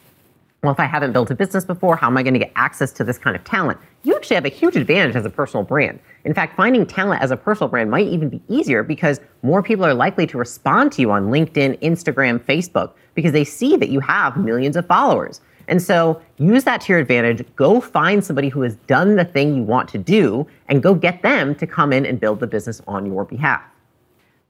well, 0.66 0.74
if 0.74 0.80
I 0.80 0.86
haven't 0.86 1.14
built 1.14 1.32
a 1.32 1.36
business 1.36 1.64
before, 1.64 1.96
how 1.96 2.08
am 2.08 2.18
I 2.18 2.24
going 2.24 2.34
to 2.34 2.40
get 2.40 2.52
access 2.56 2.92
to 2.94 3.04
this 3.04 3.18
kind 3.18 3.36
of 3.36 3.44
talent? 3.44 3.80
You 4.04 4.16
actually 4.16 4.36
have 4.36 4.46
a 4.46 4.50
huge 4.50 4.76
advantage 4.76 5.16
as 5.16 5.26
a 5.26 5.30
personal 5.30 5.64
brand. 5.64 6.00
In 6.24 6.34
fact, 6.34 6.58
finding 6.58 6.86
talent 6.86 7.22
as 7.22 7.32
a 7.32 7.38
personal 7.38 7.70
brand 7.70 7.92
might 7.92 8.08
even 8.08 8.30
be 8.30 8.42
easier 8.50 8.84
because 8.84 9.20
more 9.44 9.62
people 9.62 9.86
are 9.86 9.94
likely 9.94 10.26
to 10.28 10.38
respond 10.38 10.92
to 10.94 11.02
you 11.02 11.12
on 11.12 11.28
LinkedIn, 11.28 11.80
Instagram, 11.82 12.40
Facebook, 12.40 12.94
because 13.14 13.32
they 13.32 13.44
see 13.44 13.78
that 13.78 13.90
you 13.90 14.00
have 14.00 14.38
millions 14.38 14.76
of 14.76 14.86
followers. 14.88 15.40
And 15.68 15.82
so 15.82 16.22
use 16.38 16.64
that 16.64 16.82
to 16.82 16.94
your 16.94 17.00
advantage. 17.00 17.46
Go 17.56 17.80
find 17.80 18.24
somebody 18.24 18.50
who 18.50 18.62
has 18.62 18.76
done 18.88 19.16
the 19.16 19.26
thing 19.26 19.56
you 19.56 19.64
want 19.64 19.90
to 19.90 19.98
do 19.98 20.48
and 20.68 20.82
go 20.82 20.94
get 20.94 21.22
them 21.22 21.56
to 21.56 21.68
come 21.68 21.94
in 21.94 22.06
and 22.06 22.20
build 22.20 22.40
the 22.40 22.48
business 22.48 22.82
on 22.88 23.06
your 23.06 23.26
behalf. 23.26 23.62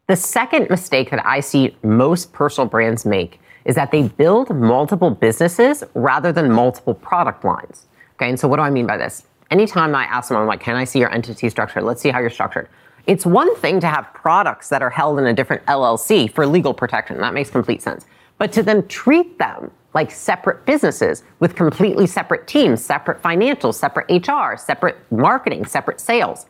The 0.07 0.15
second 0.15 0.69
mistake 0.69 1.09
that 1.09 1.25
I 1.25 1.39
see 1.39 1.75
most 1.83 2.31
personal 2.31 2.67
brands 2.67 3.05
make 3.05 3.39
is 3.65 3.75
that 3.75 3.91
they 3.91 4.03
build 4.03 4.55
multiple 4.55 5.09
businesses 5.09 5.83
rather 5.93 6.31
than 6.31 6.51
multiple 6.51 6.93
product 6.93 7.43
lines. 7.43 7.87
Okay, 8.15 8.29
and 8.29 8.39
so 8.39 8.47
what 8.47 8.57
do 8.57 8.61
I 8.61 8.69
mean 8.69 8.85
by 8.85 8.97
this? 8.97 9.25
Anytime 9.51 9.93
I 9.95 10.05
ask 10.05 10.29
someone, 10.29 10.47
like, 10.47 10.61
can 10.61 10.75
I 10.75 10.85
see 10.85 10.99
your 10.99 11.11
entity 11.11 11.49
structure? 11.49 11.81
Let's 11.81 12.01
see 12.01 12.09
how 12.09 12.19
you're 12.19 12.29
structured. 12.29 12.69
It's 13.07 13.25
one 13.25 13.55
thing 13.57 13.79
to 13.81 13.87
have 13.87 14.11
products 14.13 14.69
that 14.69 14.81
are 14.81 14.89
held 14.89 15.19
in 15.19 15.27
a 15.27 15.33
different 15.33 15.65
LLC 15.65 16.31
for 16.31 16.47
legal 16.47 16.73
protection. 16.73 17.17
That 17.19 17.33
makes 17.33 17.49
complete 17.49 17.81
sense. 17.81 18.05
But 18.37 18.51
to 18.53 18.63
then 18.63 18.87
treat 18.87 19.37
them 19.37 19.71
like 19.93 20.11
separate 20.11 20.65
businesses 20.65 21.23
with 21.39 21.55
completely 21.55 22.07
separate 22.07 22.47
teams, 22.47 22.83
separate 22.83 23.21
financials, 23.21 23.75
separate 23.75 24.27
HR, 24.27 24.57
separate 24.57 24.97
marketing, 25.11 25.65
separate 25.65 25.99
sales 26.01 26.47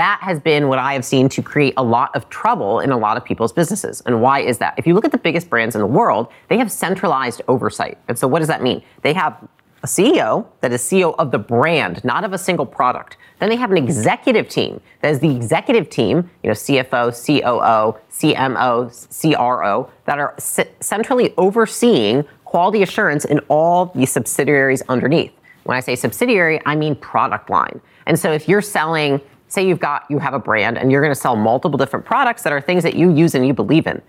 that 0.00 0.18
has 0.22 0.40
been 0.40 0.68
what 0.68 0.78
I 0.78 0.94
have 0.94 1.04
seen 1.04 1.28
to 1.28 1.42
create 1.42 1.74
a 1.76 1.82
lot 1.82 2.16
of 2.16 2.26
trouble 2.30 2.80
in 2.80 2.90
a 2.90 2.96
lot 2.96 3.18
of 3.18 3.24
people's 3.24 3.52
businesses. 3.52 4.00
And 4.06 4.22
why 4.22 4.40
is 4.40 4.56
that? 4.56 4.72
If 4.78 4.86
you 4.86 4.94
look 4.94 5.04
at 5.04 5.12
the 5.12 5.18
biggest 5.18 5.50
brands 5.50 5.74
in 5.74 5.82
the 5.82 5.86
world, 5.86 6.28
they 6.48 6.56
have 6.56 6.72
centralized 6.72 7.42
oversight. 7.48 7.98
And 8.08 8.18
so 8.18 8.26
what 8.26 8.38
does 8.38 8.48
that 8.48 8.62
mean? 8.62 8.82
They 9.02 9.12
have 9.12 9.36
a 9.82 9.86
CEO 9.86 10.46
that 10.62 10.72
is 10.72 10.80
CEO 10.80 11.14
of 11.18 11.30
the 11.30 11.38
brand, 11.38 12.02
not 12.02 12.24
of 12.24 12.32
a 12.32 12.38
single 12.38 12.64
product. 12.64 13.18
Then 13.40 13.50
they 13.50 13.56
have 13.56 13.70
an 13.70 13.76
executive 13.76 14.48
team 14.48 14.80
that 15.02 15.10
is 15.10 15.20
the 15.20 15.36
executive 15.36 15.90
team, 15.90 16.30
you 16.42 16.48
know, 16.48 16.54
CFO, 16.54 17.12
COO, 17.12 17.98
CMO, 18.10 19.36
CRO, 19.36 19.90
that 20.06 20.18
are 20.18 20.34
centrally 20.38 21.34
overseeing 21.36 22.24
quality 22.46 22.82
assurance 22.82 23.26
in 23.26 23.38
all 23.48 23.86
the 23.94 24.06
subsidiaries 24.06 24.82
underneath. 24.88 25.32
When 25.64 25.76
I 25.76 25.80
say 25.80 25.94
subsidiary, 25.94 26.58
I 26.64 26.74
mean 26.74 26.96
product 26.96 27.50
line. 27.50 27.82
And 28.06 28.18
so 28.18 28.32
if 28.32 28.48
you're 28.48 28.62
selling 28.62 29.20
say 29.50 29.66
you've 29.66 29.80
got 29.80 30.04
you 30.10 30.18
have 30.18 30.34
a 30.34 30.38
brand 30.38 30.78
and 30.78 30.90
you're 30.90 31.02
going 31.02 31.14
to 31.14 31.20
sell 31.20 31.36
multiple 31.36 31.76
different 31.76 32.04
products 32.04 32.42
that 32.42 32.52
are 32.52 32.60
things 32.60 32.82
that 32.82 32.94
you 32.94 33.12
use 33.12 33.34
and 33.34 33.46
you 33.46 33.52
believe 33.52 33.86
in 33.86 34.00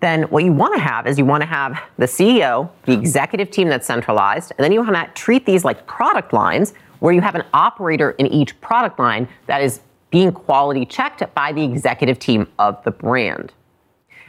then 0.00 0.22
what 0.24 0.44
you 0.44 0.52
want 0.52 0.74
to 0.74 0.80
have 0.80 1.06
is 1.06 1.18
you 1.18 1.24
want 1.24 1.42
to 1.42 1.46
have 1.46 1.82
the 1.96 2.06
CEO, 2.06 2.70
the 2.84 2.92
executive 2.92 3.50
team 3.50 3.68
that's 3.68 3.86
centralized, 3.86 4.52
and 4.56 4.64
then 4.64 4.72
you 4.72 4.80
want 4.82 4.94
to 4.94 5.10
treat 5.20 5.44
these 5.44 5.64
like 5.64 5.86
product 5.86 6.32
lines 6.32 6.72
where 7.00 7.12
you 7.12 7.20
have 7.20 7.34
an 7.34 7.44
operator 7.52 8.12
in 8.12 8.26
each 8.28 8.60
product 8.60 8.98
line 8.98 9.28
that 9.46 9.60
is 9.60 9.80
being 10.10 10.32
quality 10.32 10.86
checked 10.86 11.22
by 11.34 11.52
the 11.52 11.62
executive 11.62 12.18
team 12.18 12.46
of 12.58 12.82
the 12.84 12.90
brand. 12.90 13.52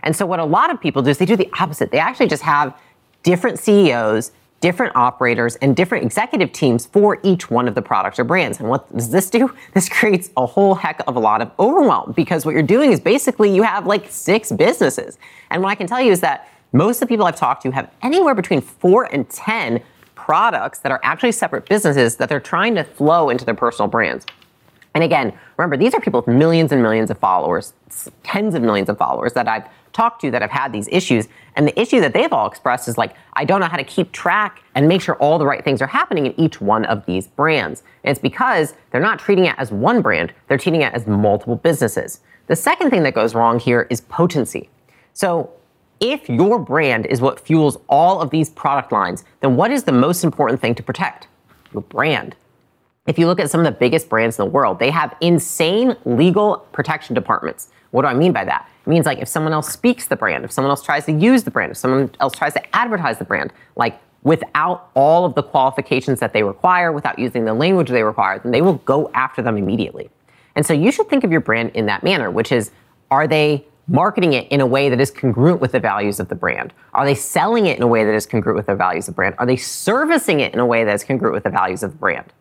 And 0.03 0.15
so 0.15 0.25
what 0.25 0.39
a 0.39 0.45
lot 0.45 0.71
of 0.71 0.79
people 0.81 1.01
do 1.01 1.09
is 1.09 1.17
they 1.17 1.25
do 1.25 1.35
the 1.35 1.49
opposite. 1.59 1.91
They 1.91 1.99
actually 1.99 2.27
just 2.27 2.43
have 2.43 2.79
different 3.23 3.59
CEOs 3.59 4.31
different 4.61 4.95
operators 4.95 5.55
and 5.57 5.75
different 5.75 6.03
executive 6.03 6.51
teams 6.51 6.85
for 6.85 7.19
each 7.23 7.49
one 7.49 7.67
of 7.67 7.75
the 7.75 7.81
products 7.81 8.19
or 8.19 8.23
brands. 8.23 8.59
And 8.59 8.69
what 8.69 8.91
does 8.95 9.09
this 9.09 9.29
do? 9.29 9.53
This 9.73 9.87
creates 9.87 10.29
a 10.35 10.45
whole 10.45 10.75
heck 10.75 11.01
of 11.07 11.15
a 11.15 11.19
lot 11.19 11.41
of 11.41 11.51
overwhelm 11.59 12.13
because 12.13 12.45
what 12.45 12.53
you're 12.53 12.63
doing 12.63 12.91
is 12.91 12.99
basically 12.99 13.53
you 13.53 13.63
have 13.63 13.85
like 13.85 14.09
six 14.09 14.51
businesses. 14.51 15.17
And 15.51 15.61
what 15.61 15.69
I 15.69 15.75
can 15.75 15.87
tell 15.87 16.01
you 16.01 16.11
is 16.11 16.21
that 16.21 16.49
most 16.73 16.97
of 16.97 17.01
the 17.01 17.07
people 17.07 17.25
I've 17.25 17.35
talked 17.35 17.63
to 17.63 17.71
have 17.71 17.89
anywhere 18.01 18.35
between 18.35 18.61
four 18.61 19.05
and 19.05 19.29
10 19.29 19.81
products 20.15 20.79
that 20.79 20.91
are 20.91 20.99
actually 21.03 21.31
separate 21.31 21.67
businesses 21.67 22.17
that 22.17 22.29
they're 22.29 22.39
trying 22.39 22.75
to 22.75 22.83
flow 22.83 23.29
into 23.29 23.45
their 23.45 23.55
personal 23.55 23.87
brands. 23.87 24.25
And 24.93 25.03
again, 25.03 25.33
remember, 25.57 25.77
these 25.77 25.93
are 25.93 26.01
people 26.01 26.21
with 26.21 26.35
millions 26.35 26.71
and 26.71 26.81
millions 26.81 27.09
of 27.09 27.17
followers, 27.19 27.73
tens 28.23 28.55
of 28.55 28.61
millions 28.61 28.89
of 28.89 28.97
followers 28.97 29.33
that 29.33 29.47
I've 29.47 29.65
talked 29.93 30.21
to 30.21 30.31
that 30.31 30.41
have 30.41 30.51
had 30.51 30.71
these 30.71 30.87
issues. 30.89 31.27
And 31.55 31.67
the 31.67 31.79
issue 31.79 31.99
that 32.01 32.13
they've 32.13 32.31
all 32.31 32.47
expressed 32.47 32.87
is 32.87 32.97
like, 32.97 33.15
I 33.33 33.45
don't 33.45 33.59
know 33.59 33.67
how 33.67 33.77
to 33.77 33.83
keep 33.83 34.11
track 34.11 34.61
and 34.75 34.87
make 34.87 35.01
sure 35.01 35.15
all 35.15 35.37
the 35.37 35.45
right 35.45 35.63
things 35.63 35.81
are 35.81 35.87
happening 35.87 36.25
in 36.25 36.39
each 36.39 36.61
one 36.61 36.85
of 36.85 37.05
these 37.05 37.27
brands. 37.27 37.83
And 38.03 38.11
it's 38.11 38.21
because 38.21 38.75
they're 38.91 39.01
not 39.01 39.19
treating 39.19 39.45
it 39.45 39.55
as 39.57 39.71
one 39.71 40.01
brand, 40.01 40.33
they're 40.47 40.57
treating 40.57 40.81
it 40.81 40.93
as 40.93 41.07
multiple 41.07 41.55
businesses. 41.55 42.21
The 42.47 42.55
second 42.55 42.89
thing 42.89 43.03
that 43.03 43.13
goes 43.13 43.35
wrong 43.35 43.59
here 43.59 43.87
is 43.89 44.01
potency. 44.01 44.69
So 45.13 45.51
if 45.99 46.29
your 46.29 46.59
brand 46.59 47.05
is 47.05 47.21
what 47.21 47.39
fuels 47.39 47.77
all 47.87 48.21
of 48.21 48.29
these 48.29 48.49
product 48.49 48.91
lines, 48.91 49.25
then 49.41 49.55
what 49.55 49.71
is 49.71 49.83
the 49.83 49.91
most 49.91 50.23
important 50.23 50.61
thing 50.61 50.75
to 50.75 50.83
protect? 50.83 51.27
Your 51.73 51.81
brand. 51.83 52.35
If 53.09 53.17
you 53.17 53.25
look 53.25 53.39
at 53.39 53.49
some 53.49 53.59
of 53.59 53.65
the 53.65 53.71
biggest 53.71 54.07
brands 54.07 54.37
in 54.37 54.45
the 54.45 54.51
world, 54.51 54.77
they 54.77 54.91
have 54.91 55.15
insane 55.19 55.97
legal 56.05 56.57
protection 56.71 57.15
departments. 57.15 57.69
What 57.89 58.03
do 58.03 58.07
I 58.07 58.13
mean 58.13 58.31
by 58.31 58.45
that? 58.45 58.69
It 58.85 58.87
means 58.87 59.07
like 59.07 59.17
if 59.17 59.27
someone 59.27 59.51
else 59.51 59.67
speaks 59.67 60.05
the 60.05 60.15
brand, 60.15 60.45
if 60.45 60.51
someone 60.51 60.69
else 60.69 60.83
tries 60.83 61.05
to 61.05 61.11
use 61.11 61.43
the 61.43 61.49
brand, 61.49 61.71
if 61.71 61.77
someone 61.77 62.11
else 62.19 62.37
tries 62.37 62.53
to 62.53 62.75
advertise 62.75 63.17
the 63.17 63.25
brand, 63.25 63.51
like 63.75 63.99
without 64.21 64.91
all 64.93 65.25
of 65.25 65.33
the 65.33 65.41
qualifications 65.41 66.19
that 66.19 66.33
they 66.33 66.43
require, 66.43 66.91
without 66.91 67.17
using 67.17 67.45
the 67.45 67.53
language 67.55 67.89
they 67.89 68.03
require, 68.03 68.37
then 68.37 68.51
they 68.51 68.61
will 68.61 68.75
go 68.85 69.09
after 69.15 69.41
them 69.41 69.57
immediately. 69.57 70.11
And 70.55 70.63
so 70.63 70.73
you 70.73 70.91
should 70.91 71.09
think 71.09 71.23
of 71.23 71.31
your 71.31 71.41
brand 71.41 71.71
in 71.73 71.87
that 71.87 72.03
manner, 72.03 72.29
which 72.29 72.51
is 72.51 72.69
are 73.09 73.27
they 73.27 73.65
marketing 73.87 74.33
it 74.33 74.47
in 74.51 74.61
a 74.61 74.67
way 74.67 74.87
that 74.87 75.01
is 75.01 75.09
congruent 75.09 75.59
with 75.59 75.71
the 75.71 75.79
values 75.79 76.19
of 76.19 76.27
the 76.27 76.35
brand? 76.35 76.73
Are 76.93 77.05
they 77.05 77.15
selling 77.15 77.65
it 77.65 77.75
in 77.75 77.81
a 77.81 77.87
way 77.87 78.03
that 78.03 78.13
is 78.13 78.27
congruent 78.27 78.55
with 78.57 78.67
the 78.67 78.75
values 78.75 79.07
of 79.07 79.15
the 79.15 79.17
brand? 79.17 79.33
Are 79.39 79.47
they 79.47 79.57
servicing 79.57 80.41
it 80.41 80.53
in 80.53 80.59
a 80.59 80.65
way 80.67 80.83
that 80.83 80.93
is 80.93 81.03
congruent 81.03 81.33
with 81.33 81.43
the 81.43 81.49
values 81.49 81.81
of 81.81 81.93
the 81.93 81.97
brand? 81.97 82.31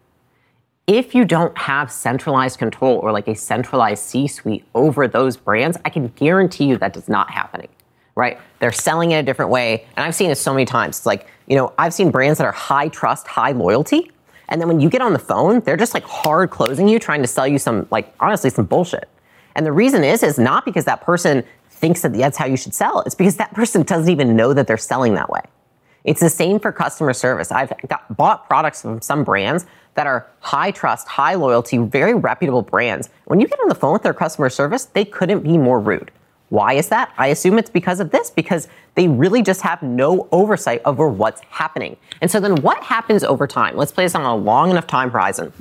If 0.88 1.14
you 1.14 1.26
don't 1.26 1.56
have 1.56 1.92
centralized 1.92 2.58
control 2.58 2.98
or 2.98 3.12
like 3.12 3.28
a 3.28 3.34
centralized 3.34 4.02
C 4.02 4.26
suite 4.26 4.64
over 4.74 5.06
those 5.06 5.36
brands, 5.36 5.76
I 5.84 5.90
can 5.90 6.08
guarantee 6.08 6.64
you 6.64 6.78
that 6.78 6.96
is 6.96 7.10
not 7.10 7.30
happening, 7.30 7.68
right? 8.16 8.40
They're 8.58 8.72
selling 8.72 9.10
in 9.10 9.18
a 9.18 9.22
different 9.22 9.50
way. 9.50 9.86
And 9.96 10.06
I've 10.06 10.14
seen 10.14 10.30
it 10.30 10.36
so 10.36 10.52
many 10.52 10.64
times. 10.64 10.96
It's 10.96 11.06
like, 11.06 11.28
you 11.46 11.56
know, 11.56 11.74
I've 11.78 11.92
seen 11.92 12.10
brands 12.10 12.38
that 12.38 12.46
are 12.46 12.52
high 12.52 12.88
trust, 12.88 13.26
high 13.26 13.52
loyalty. 13.52 14.10
And 14.48 14.58
then 14.58 14.66
when 14.66 14.80
you 14.80 14.88
get 14.88 15.02
on 15.02 15.12
the 15.12 15.18
phone, 15.18 15.60
they're 15.60 15.76
just 15.76 15.92
like 15.92 16.04
hard 16.04 16.48
closing 16.48 16.88
you, 16.88 16.98
trying 16.98 17.20
to 17.20 17.28
sell 17.28 17.46
you 17.46 17.58
some, 17.58 17.86
like, 17.90 18.14
honestly, 18.18 18.48
some 18.48 18.64
bullshit. 18.64 19.10
And 19.54 19.66
the 19.66 19.72
reason 19.72 20.02
is, 20.04 20.22
is 20.22 20.38
not 20.38 20.64
because 20.64 20.86
that 20.86 21.02
person 21.02 21.44
thinks 21.68 22.00
that 22.00 22.14
that's 22.14 22.38
how 22.38 22.46
you 22.46 22.56
should 22.56 22.72
sell. 22.72 23.02
It's 23.02 23.14
because 23.14 23.36
that 23.36 23.52
person 23.52 23.82
doesn't 23.82 24.10
even 24.10 24.36
know 24.36 24.54
that 24.54 24.66
they're 24.66 24.78
selling 24.78 25.14
that 25.14 25.28
way. 25.28 25.42
It's 26.04 26.20
the 26.20 26.30
same 26.30 26.58
for 26.58 26.72
customer 26.72 27.12
service. 27.12 27.52
I've 27.52 27.74
got, 27.88 28.16
bought 28.16 28.48
products 28.48 28.80
from 28.80 29.02
some 29.02 29.22
brands 29.22 29.66
that 29.98 30.06
are 30.06 30.28
high 30.38 30.70
trust, 30.70 31.08
high 31.08 31.34
loyalty, 31.34 31.76
very 31.76 32.14
reputable 32.14 32.62
brands. 32.62 33.10
When 33.24 33.40
you 33.40 33.48
get 33.48 33.58
on 33.58 33.68
the 33.68 33.74
phone 33.74 33.92
with 33.92 34.04
their 34.04 34.14
customer 34.14 34.48
service, 34.48 34.84
they 34.84 35.04
couldn't 35.04 35.40
be 35.40 35.58
more 35.58 35.80
rude. 35.80 36.12
Why 36.50 36.74
is 36.74 36.88
that? 36.90 37.12
I 37.18 37.26
assume 37.26 37.58
it's 37.58 37.68
because 37.68 37.98
of 37.98 38.12
this, 38.12 38.30
because 38.30 38.68
they 38.94 39.08
really 39.08 39.42
just 39.42 39.60
have 39.62 39.82
no 39.82 40.28
oversight 40.30 40.82
over 40.84 41.08
what's 41.08 41.40
happening. 41.50 41.96
And 42.20 42.30
so 42.30 42.38
then 42.38 42.62
what 42.62 42.80
happens 42.80 43.24
over 43.24 43.48
time? 43.48 43.76
Let's 43.76 43.90
play 43.90 44.04
this 44.04 44.14
on 44.14 44.22
a 44.22 44.36
long 44.36 44.70
enough 44.70 44.86
time 44.86 45.10
horizon. 45.10 45.52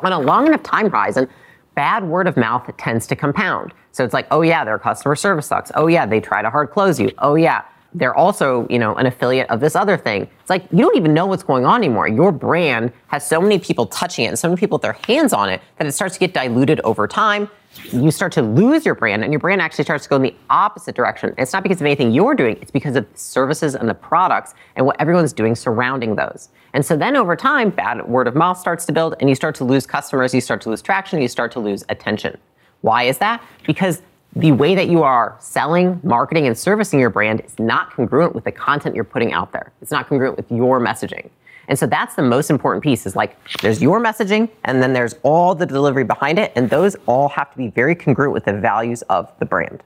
On 0.00 0.12
a 0.12 0.18
long 0.18 0.46
enough 0.46 0.62
time 0.62 0.88
horizon, 0.88 1.28
bad 1.74 2.04
word 2.04 2.26
of 2.26 2.38
mouth 2.38 2.66
tends 2.78 3.06
to 3.08 3.16
compound. 3.16 3.74
So 3.92 4.02
it's 4.02 4.14
like, 4.14 4.26
oh 4.30 4.40
yeah, 4.40 4.64
their 4.64 4.78
customer 4.78 5.14
service 5.14 5.48
sucks. 5.48 5.70
Oh 5.74 5.88
yeah, 5.88 6.06
they 6.06 6.20
try 6.20 6.40
to 6.40 6.48
hard 6.48 6.70
close 6.70 6.98
you. 6.98 7.12
Oh 7.18 7.34
yeah, 7.34 7.64
they're 7.94 8.14
also, 8.14 8.66
you 8.68 8.78
know, 8.78 8.94
an 8.96 9.06
affiliate 9.06 9.48
of 9.50 9.60
this 9.60 9.76
other 9.76 9.96
thing. 9.96 10.28
It's 10.40 10.50
like 10.50 10.64
you 10.72 10.78
don't 10.78 10.96
even 10.96 11.14
know 11.14 11.26
what's 11.26 11.44
going 11.44 11.64
on 11.64 11.76
anymore. 11.76 12.08
Your 12.08 12.32
brand 12.32 12.92
has 13.06 13.26
so 13.26 13.40
many 13.40 13.58
people 13.58 13.86
touching 13.86 14.24
it 14.24 14.28
and 14.28 14.38
so 14.38 14.48
many 14.48 14.58
people 14.58 14.76
with 14.76 14.82
their 14.82 14.98
hands 15.06 15.32
on 15.32 15.48
it 15.48 15.62
that 15.78 15.86
it 15.86 15.92
starts 15.92 16.14
to 16.14 16.20
get 16.20 16.34
diluted 16.34 16.80
over 16.80 17.06
time. 17.06 17.48
You 17.92 18.10
start 18.10 18.32
to 18.32 18.42
lose 18.42 18.84
your 18.84 18.94
brand 18.94 19.24
and 19.24 19.32
your 19.32 19.40
brand 19.40 19.60
actually 19.60 19.84
starts 19.84 20.04
to 20.04 20.10
go 20.10 20.16
in 20.16 20.22
the 20.22 20.34
opposite 20.50 20.94
direction. 20.94 21.34
It's 21.38 21.52
not 21.52 21.62
because 21.62 21.80
of 21.80 21.86
anything 21.86 22.12
you're 22.12 22.34
doing, 22.34 22.56
it's 22.60 22.70
because 22.70 22.96
of 22.96 23.06
services 23.14 23.74
and 23.74 23.88
the 23.88 23.94
products 23.94 24.54
and 24.76 24.86
what 24.86 25.00
everyone's 25.00 25.32
doing 25.32 25.54
surrounding 25.54 26.14
those. 26.14 26.50
And 26.72 26.84
so 26.84 26.96
then 26.96 27.16
over 27.16 27.36
time, 27.36 27.70
bad 27.70 28.06
word 28.08 28.26
of 28.26 28.34
mouth 28.34 28.58
starts 28.58 28.84
to 28.86 28.92
build 28.92 29.14
and 29.20 29.28
you 29.28 29.34
start 29.34 29.54
to 29.56 29.64
lose 29.64 29.86
customers, 29.86 30.34
you 30.34 30.40
start 30.40 30.60
to 30.62 30.70
lose 30.70 30.82
traction, 30.82 31.20
you 31.20 31.28
start 31.28 31.52
to 31.52 31.60
lose 31.60 31.84
attention. 31.88 32.38
Why 32.80 33.04
is 33.04 33.18
that? 33.18 33.42
Because 33.66 34.02
the 34.36 34.52
way 34.52 34.74
that 34.74 34.88
you 34.88 35.02
are 35.02 35.36
selling, 35.38 36.00
marketing, 36.02 36.46
and 36.46 36.58
servicing 36.58 36.98
your 36.98 37.10
brand 37.10 37.40
is 37.40 37.58
not 37.58 37.92
congruent 37.92 38.34
with 38.34 38.44
the 38.44 38.52
content 38.52 38.94
you're 38.94 39.04
putting 39.04 39.32
out 39.32 39.52
there. 39.52 39.72
It's 39.80 39.92
not 39.92 40.08
congruent 40.08 40.36
with 40.36 40.50
your 40.50 40.80
messaging. 40.80 41.30
And 41.68 41.78
so 41.78 41.86
that's 41.86 42.14
the 42.14 42.22
most 42.22 42.50
important 42.50 42.82
piece 42.82 43.06
is 43.06 43.16
like 43.16 43.36
there's 43.60 43.80
your 43.80 44.00
messaging 44.00 44.50
and 44.64 44.82
then 44.82 44.92
there's 44.92 45.14
all 45.22 45.54
the 45.54 45.64
delivery 45.64 46.04
behind 46.04 46.38
it. 46.38 46.52
And 46.56 46.68
those 46.68 46.96
all 47.06 47.28
have 47.30 47.50
to 47.52 47.56
be 47.56 47.68
very 47.68 47.94
congruent 47.94 48.32
with 48.32 48.44
the 48.44 48.52
values 48.52 49.02
of 49.02 49.32
the 49.38 49.46
brand. 49.46 49.82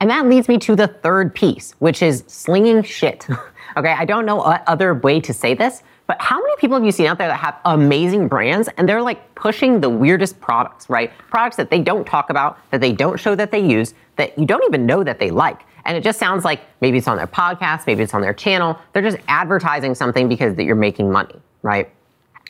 And 0.00 0.08
that 0.10 0.26
leads 0.26 0.48
me 0.48 0.58
to 0.58 0.76
the 0.76 0.86
third 0.86 1.34
piece, 1.34 1.72
which 1.80 2.02
is 2.02 2.22
slinging 2.28 2.82
shit. 2.84 3.26
okay, 3.76 3.92
I 3.92 4.04
don't 4.04 4.24
know 4.24 4.36
what 4.36 4.62
other 4.66 4.94
way 4.94 5.20
to 5.20 5.34
say 5.34 5.54
this, 5.54 5.82
but 6.08 6.20
how 6.22 6.40
many 6.40 6.56
people 6.56 6.74
have 6.74 6.84
you 6.84 6.90
seen 6.90 7.06
out 7.06 7.18
there 7.18 7.28
that 7.28 7.36
have 7.36 7.58
amazing 7.66 8.28
brands 8.28 8.68
and 8.78 8.88
they're 8.88 9.02
like 9.02 9.34
pushing 9.34 9.78
the 9.78 9.90
weirdest 9.90 10.40
products, 10.40 10.88
right? 10.88 11.12
Products 11.28 11.56
that 11.56 11.68
they 11.68 11.80
don't 11.80 12.06
talk 12.06 12.30
about, 12.30 12.58
that 12.70 12.80
they 12.80 12.92
don't 12.92 13.20
show 13.20 13.34
that 13.34 13.50
they 13.50 13.60
use, 13.60 13.92
that 14.16 14.36
you 14.38 14.46
don't 14.46 14.64
even 14.64 14.86
know 14.86 15.04
that 15.04 15.20
they 15.20 15.30
like. 15.30 15.60
And 15.84 15.98
it 15.98 16.02
just 16.02 16.18
sounds 16.18 16.46
like 16.46 16.62
maybe 16.80 16.96
it's 16.96 17.08
on 17.08 17.18
their 17.18 17.26
podcast, 17.26 17.86
maybe 17.86 18.02
it's 18.02 18.14
on 18.14 18.22
their 18.22 18.32
channel. 18.32 18.78
They're 18.92 19.02
just 19.02 19.18
advertising 19.28 19.94
something 19.94 20.30
because 20.30 20.54
that 20.56 20.64
you're 20.64 20.76
making 20.76 21.12
money, 21.12 21.34
right? 21.60 21.90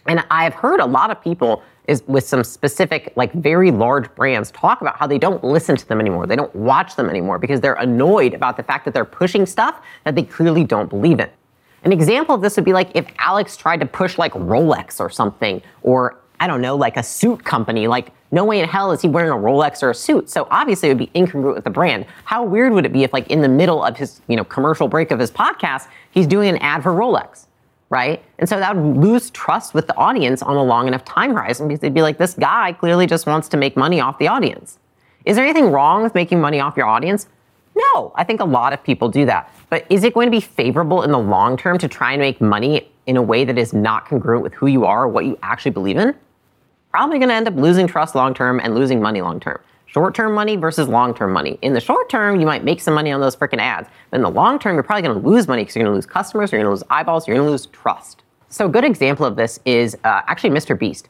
And 0.07 0.25
I've 0.31 0.55
heard 0.55 0.79
a 0.79 0.87
lot 0.87 1.11
of 1.11 1.21
people 1.21 1.65
is 1.89 2.05
with 2.07 2.25
some 2.25 2.45
specific, 2.45 3.13
like 3.17 3.33
very 3.33 3.73
large 3.73 4.15
brands 4.15 4.53
talk 4.53 4.83
about 4.83 4.97
how 4.97 5.09
they 5.09 5.19
don't 5.19 5.43
listen 5.43 5.75
to 5.77 5.89
them 5.89 5.99
anymore. 5.99 6.29
They 6.29 6.37
don't 6.37 6.55
watch 6.55 6.95
them 6.95 7.11
anymore 7.11 7.41
because 7.41 7.61
they're 7.61 7.75
annoyed 7.75 8.35
about 8.35 8.57
the 8.57 8.63
fact 8.63 8.85
that 8.85 8.95
they're 8.95 9.05
pushing 9.05 9.47
stuff 9.47 9.83
that 10.05 10.15
they 10.15 10.23
clearly 10.23 10.63
don't 10.63 10.89
believe 10.89 11.19
in. 11.19 11.29
An 11.89 11.93
example 11.93 12.35
of 12.35 12.43
this 12.43 12.55
would 12.57 12.67
be 12.67 12.75
like 12.75 12.91
if 12.95 13.07
Alex 13.19 13.57
tried 13.57 13.81
to 13.81 13.87
push 13.87 14.19
like 14.19 14.35
Rolex 14.35 15.01
or 15.01 15.09
something, 15.09 15.63
or 15.83 16.19
I 16.39 16.47
don't 16.47 16.61
know, 16.61 16.77
like 16.77 16.99
a 16.99 17.03
suit 17.03 17.43
company. 17.43 17.87
Like, 17.87 18.13
no 18.31 18.45
way 18.45 18.61
in 18.61 18.69
hell 18.69 18.93
is 18.93 19.01
he 19.01 19.09
wearing 19.09 19.31
a 19.31 19.35
Rolex 19.35 19.83
or 19.83 19.89
a 19.89 19.95
suit. 19.95 20.29
So 20.29 20.47
obviously 20.51 20.91
it 20.91 20.93
would 20.93 20.99
be 20.99 21.19
incongruent 21.19 21.55
with 21.55 21.65
the 21.65 21.71
brand. 21.71 22.05
How 22.25 22.45
weird 22.45 22.75
would 22.75 22.85
it 22.85 22.93
be 22.93 23.05
if, 23.05 23.15
like, 23.15 23.27
in 23.29 23.41
the 23.41 23.49
middle 23.49 23.83
of 23.83 23.97
his, 23.97 24.21
you 24.29 24.37
know, 24.37 24.45
commercial 24.45 24.87
break 24.87 25.11
of 25.13 25.19
his 25.19 25.31
podcast, 25.31 25.89
he's 26.11 26.27
doing 26.27 26.51
an 26.51 26.59
ad 26.59 26.83
for 26.83 26.93
Rolex, 26.93 27.47
right? 27.89 28.23
And 28.39 28.47
so 28.47 28.59
that 28.59 28.77
would 28.77 28.99
lose 28.99 29.31
trust 29.31 29.73
with 29.73 29.87
the 29.87 29.97
audience 29.97 30.43
on 30.43 30.57
a 30.57 30.63
long 30.63 30.89
enough 30.89 31.07
time 31.07 31.33
horizon 31.33 31.69
because 31.69 31.81
they'd 31.81 31.95
be 31.95 32.03
like, 32.03 32.19
this 32.19 32.35
guy 32.35 32.75
clearly 32.75 33.07
just 33.07 33.27
wants 33.27 33.49
to 33.49 33.57
make 33.57 33.79
money 33.79 33.99
off 33.99 34.19
the 34.19 34.29
audience. 34.29 34.79
Is 35.25 35.37
there 35.37 35.45
anything 35.47 35.73
wrong 35.73 36.03
with 36.03 36.15
making 36.15 36.39
money 36.39 36.61
off 36.61 36.77
your 36.77 36.87
audience? 36.87 37.29
No, 37.79 38.13
I 38.17 38.25
think 38.25 38.41
a 38.41 38.45
lot 38.45 38.73
of 38.73 38.83
people 38.83 39.09
do 39.09 39.25
that. 39.27 39.53
But 39.71 39.87
is 39.89 40.03
it 40.03 40.15
going 40.15 40.27
to 40.27 40.31
be 40.31 40.41
favorable 40.41 41.03
in 41.03 41.13
the 41.13 41.19
long 41.19 41.57
term 41.57 41.79
to 41.79 41.89
try 41.89 42.13
and 42.13 42.21
make 42.21 42.41
money 42.41 42.91
in 43.07 43.17
a 43.17 43.23
way 43.23 43.45
that 43.45 43.57
is 43.57 43.73
not 43.73 44.07
congruent 44.07 44.43
with 44.43 44.53
who 44.55 44.67
you 44.67 44.85
are 44.85 45.05
or 45.05 45.09
what 45.09 45.25
you 45.25 45.39
actually 45.43 45.71
believe 45.71 45.97
in? 45.97 46.15
Probably 46.91 47.19
going 47.19 47.29
to 47.29 47.35
end 47.35 47.47
up 47.47 47.55
losing 47.55 47.87
trust 47.87 48.15
long 48.15 48.35
term 48.35 48.59
and 48.61 48.75
losing 48.75 49.01
money 49.01 49.21
long 49.21 49.39
term. 49.39 49.61
Short 49.87 50.15
term 50.15 50.35
money 50.35 50.57
versus 50.57 50.89
long 50.89 51.15
term 51.15 51.33
money. 51.33 51.59
In 51.63 51.73
the 51.73 51.81
short 51.81 52.11
term, 52.11 52.41
you 52.41 52.47
might 52.47 52.65
make 52.65 52.81
some 52.81 52.95
money 52.95 53.13
on 53.13 53.21
those 53.21 53.37
freaking 53.37 53.61
ads. 53.61 53.89
But 54.11 54.17
in 54.17 54.23
the 54.23 54.31
long 54.31 54.59
term, 54.59 54.75
you're 54.75 54.83
probably 54.83 55.03
going 55.03 55.23
to 55.23 55.27
lose 55.27 55.47
money 55.47 55.63
because 55.63 55.77
you're 55.77 55.85
going 55.85 55.93
to 55.93 55.97
lose 55.97 56.07
customers, 56.07 56.51
you're 56.51 56.61
going 56.61 56.67
to 56.67 56.71
lose 56.71 56.83
eyeballs, 56.91 57.29
you're 57.29 57.37
going 57.37 57.47
to 57.47 57.51
lose 57.51 57.67
trust. 57.67 58.23
So, 58.51 58.67
a 58.67 58.69
good 58.69 58.85
example 58.85 59.25
of 59.25 59.37
this 59.37 59.61
is 59.65 59.95
uh, 60.05 60.23
actually 60.27 60.51
Mr. 60.51 60.79
Beast. 60.79 61.09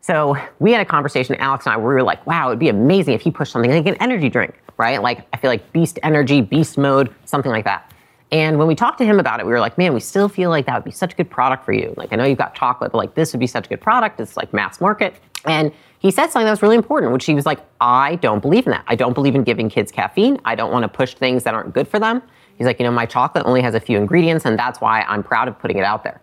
So 0.00 0.36
we 0.58 0.72
had 0.72 0.80
a 0.80 0.84
conversation, 0.84 1.36
Alex 1.36 1.66
and 1.66 1.74
I, 1.74 1.76
where 1.76 1.88
we 1.88 1.94
were 1.94 2.02
like, 2.02 2.26
wow, 2.26 2.48
it'd 2.48 2.58
be 2.58 2.68
amazing 2.70 3.14
if 3.14 3.20
he 3.20 3.30
pushed 3.30 3.52
something 3.52 3.70
like 3.70 3.86
an 3.86 3.96
energy 3.96 4.28
drink, 4.28 4.54
right? 4.78 5.02
Like 5.02 5.26
I 5.32 5.36
feel 5.36 5.50
like 5.50 5.72
beast 5.72 5.98
energy, 6.02 6.40
beast 6.40 6.78
mode, 6.78 7.14
something 7.26 7.52
like 7.52 7.64
that. 7.64 7.92
And 8.32 8.58
when 8.58 8.68
we 8.68 8.74
talked 8.74 8.98
to 8.98 9.04
him 9.04 9.18
about 9.18 9.40
it, 9.40 9.46
we 9.46 9.52
were 9.52 9.60
like, 9.60 9.76
man, 9.76 9.92
we 9.92 10.00
still 10.00 10.28
feel 10.28 10.50
like 10.50 10.64
that 10.66 10.74
would 10.74 10.84
be 10.84 10.90
such 10.90 11.12
a 11.12 11.16
good 11.16 11.28
product 11.28 11.64
for 11.64 11.72
you. 11.72 11.92
Like 11.96 12.12
I 12.12 12.16
know 12.16 12.24
you've 12.24 12.38
got 12.38 12.54
chocolate, 12.54 12.92
but 12.92 12.98
like 12.98 13.14
this 13.14 13.32
would 13.32 13.40
be 13.40 13.46
such 13.46 13.66
a 13.66 13.68
good 13.68 13.80
product. 13.80 14.20
It's 14.20 14.36
like 14.36 14.54
mass 14.54 14.80
market. 14.80 15.16
And 15.44 15.72
he 15.98 16.10
said 16.10 16.28
something 16.28 16.46
that 16.46 16.50
was 16.50 16.62
really 16.62 16.76
important, 16.76 17.12
which 17.12 17.26
he 17.26 17.34
was 17.34 17.44
like, 17.44 17.60
I 17.80 18.16
don't 18.16 18.40
believe 18.40 18.66
in 18.66 18.70
that. 18.70 18.84
I 18.86 18.94
don't 18.94 19.14
believe 19.14 19.34
in 19.34 19.42
giving 19.42 19.68
kids 19.68 19.92
caffeine. 19.92 20.38
I 20.44 20.54
don't 20.54 20.72
want 20.72 20.84
to 20.84 20.88
push 20.88 21.14
things 21.14 21.44
that 21.44 21.54
aren't 21.54 21.74
good 21.74 21.88
for 21.88 21.98
them. 21.98 22.22
He's 22.56 22.66
like, 22.66 22.78
you 22.78 22.84
know, 22.84 22.92
my 22.92 23.06
chocolate 23.06 23.46
only 23.46 23.62
has 23.62 23.74
a 23.74 23.80
few 23.80 23.98
ingredients, 23.98 24.44
and 24.44 24.58
that's 24.58 24.80
why 24.80 25.02
I'm 25.02 25.22
proud 25.22 25.48
of 25.48 25.58
putting 25.58 25.78
it 25.78 25.84
out 25.84 26.04
there. 26.04 26.20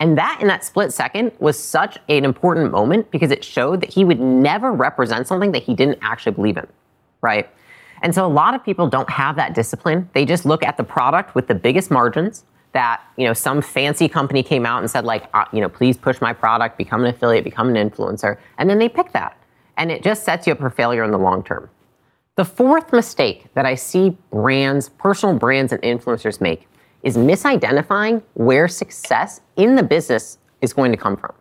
And 0.00 0.18
that 0.18 0.38
in 0.40 0.48
that 0.48 0.64
split 0.64 0.92
second 0.92 1.32
was 1.38 1.58
such 1.58 1.96
an 2.08 2.24
important 2.24 2.72
moment 2.72 3.10
because 3.10 3.30
it 3.30 3.44
showed 3.44 3.80
that 3.82 3.92
he 3.92 4.04
would 4.04 4.20
never 4.20 4.72
represent 4.72 5.28
something 5.28 5.52
that 5.52 5.62
he 5.62 5.74
didn't 5.74 5.98
actually 6.02 6.32
believe 6.32 6.56
in, 6.56 6.66
right? 7.20 7.48
And 8.02 8.12
so 8.14 8.26
a 8.26 8.28
lot 8.28 8.54
of 8.54 8.64
people 8.64 8.88
don't 8.88 9.08
have 9.08 9.36
that 9.36 9.54
discipline. 9.54 10.10
They 10.12 10.24
just 10.24 10.44
look 10.44 10.64
at 10.64 10.76
the 10.76 10.82
product 10.82 11.34
with 11.34 11.46
the 11.46 11.54
biggest 11.54 11.90
margins 11.90 12.44
that, 12.72 13.02
you 13.16 13.26
know, 13.26 13.32
some 13.32 13.62
fancy 13.62 14.08
company 14.08 14.42
came 14.42 14.66
out 14.66 14.80
and 14.80 14.90
said 14.90 15.04
like, 15.04 15.28
uh, 15.34 15.44
you 15.52 15.60
know, 15.60 15.68
please 15.68 15.96
push 15.96 16.20
my 16.20 16.32
product, 16.32 16.78
become 16.78 17.02
an 17.04 17.14
affiliate, 17.14 17.44
become 17.44 17.74
an 17.74 17.90
influencer, 17.90 18.38
and 18.58 18.68
then 18.68 18.78
they 18.78 18.88
pick 18.88 19.12
that. 19.12 19.38
And 19.76 19.90
it 19.92 20.02
just 20.02 20.24
sets 20.24 20.46
you 20.46 20.52
up 20.52 20.58
for 20.58 20.70
failure 20.70 21.04
in 21.04 21.12
the 21.12 21.18
long 21.18 21.44
term. 21.44 21.70
The 22.34 22.44
fourth 22.44 22.92
mistake 22.92 23.46
that 23.54 23.66
I 23.66 23.74
see 23.74 24.16
brands, 24.30 24.88
personal 24.88 25.36
brands 25.38 25.72
and 25.72 25.82
influencers 25.82 26.40
make 26.40 26.66
is 27.02 27.16
misidentifying 27.16 28.22
where 28.34 28.68
success 28.68 29.40
in 29.56 29.74
the 29.76 29.82
business 29.82 30.38
is 30.60 30.72
going 30.72 30.92
to 30.92 30.98
come 30.98 31.16
from. 31.16 31.32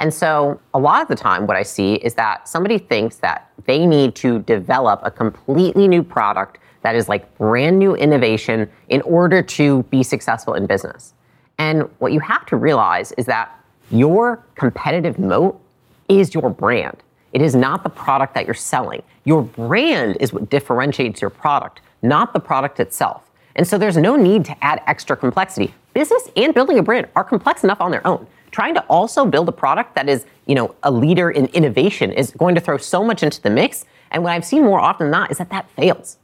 And 0.00 0.12
so, 0.12 0.60
a 0.72 0.78
lot 0.78 1.02
of 1.02 1.08
the 1.08 1.14
time, 1.14 1.46
what 1.46 1.56
I 1.56 1.62
see 1.62 1.94
is 1.94 2.14
that 2.14 2.48
somebody 2.48 2.78
thinks 2.78 3.16
that 3.16 3.50
they 3.66 3.86
need 3.86 4.14
to 4.16 4.40
develop 4.40 5.00
a 5.04 5.10
completely 5.10 5.86
new 5.86 6.02
product 6.02 6.58
that 6.82 6.94
is 6.94 7.08
like 7.08 7.36
brand 7.38 7.78
new 7.78 7.94
innovation 7.94 8.68
in 8.88 9.00
order 9.02 9.40
to 9.40 9.82
be 9.84 10.02
successful 10.02 10.54
in 10.54 10.66
business. 10.66 11.14
And 11.58 11.88
what 11.98 12.12
you 12.12 12.20
have 12.20 12.44
to 12.46 12.56
realize 12.56 13.12
is 13.12 13.26
that 13.26 13.58
your 13.90 14.44
competitive 14.56 15.18
moat 15.18 15.60
is 16.08 16.34
your 16.34 16.50
brand. 16.50 17.02
It 17.32 17.40
is 17.40 17.54
not 17.54 17.82
the 17.82 17.88
product 17.88 18.34
that 18.34 18.46
you're 18.46 18.54
selling. 18.54 19.02
Your 19.24 19.42
brand 19.42 20.16
is 20.20 20.32
what 20.32 20.50
differentiates 20.50 21.20
your 21.20 21.30
product, 21.30 21.80
not 22.02 22.32
the 22.32 22.40
product 22.40 22.80
itself. 22.80 23.30
And 23.56 23.66
so 23.66 23.78
there's 23.78 23.96
no 23.96 24.16
need 24.16 24.44
to 24.46 24.64
add 24.64 24.82
extra 24.86 25.16
complexity. 25.16 25.74
Business 25.92 26.28
and 26.36 26.52
building 26.54 26.78
a 26.78 26.82
brand 26.82 27.08
are 27.14 27.24
complex 27.24 27.64
enough 27.64 27.80
on 27.80 27.90
their 27.90 28.06
own. 28.06 28.26
Trying 28.50 28.74
to 28.74 28.80
also 28.82 29.26
build 29.26 29.48
a 29.48 29.52
product 29.52 29.94
that 29.94 30.08
is, 30.08 30.26
you 30.46 30.54
know, 30.54 30.74
a 30.82 30.90
leader 30.90 31.30
in 31.30 31.46
innovation 31.46 32.12
is 32.12 32.30
going 32.32 32.54
to 32.54 32.60
throw 32.60 32.76
so 32.76 33.04
much 33.04 33.22
into 33.22 33.40
the 33.40 33.50
mix. 33.50 33.84
And 34.10 34.22
what 34.22 34.32
I've 34.32 34.44
seen 34.44 34.62
more 34.62 34.80
often 34.80 35.06
than 35.06 35.12
not 35.12 35.30
is 35.30 35.38
that 35.38 35.50
that 35.50 35.68
fails 35.70 36.18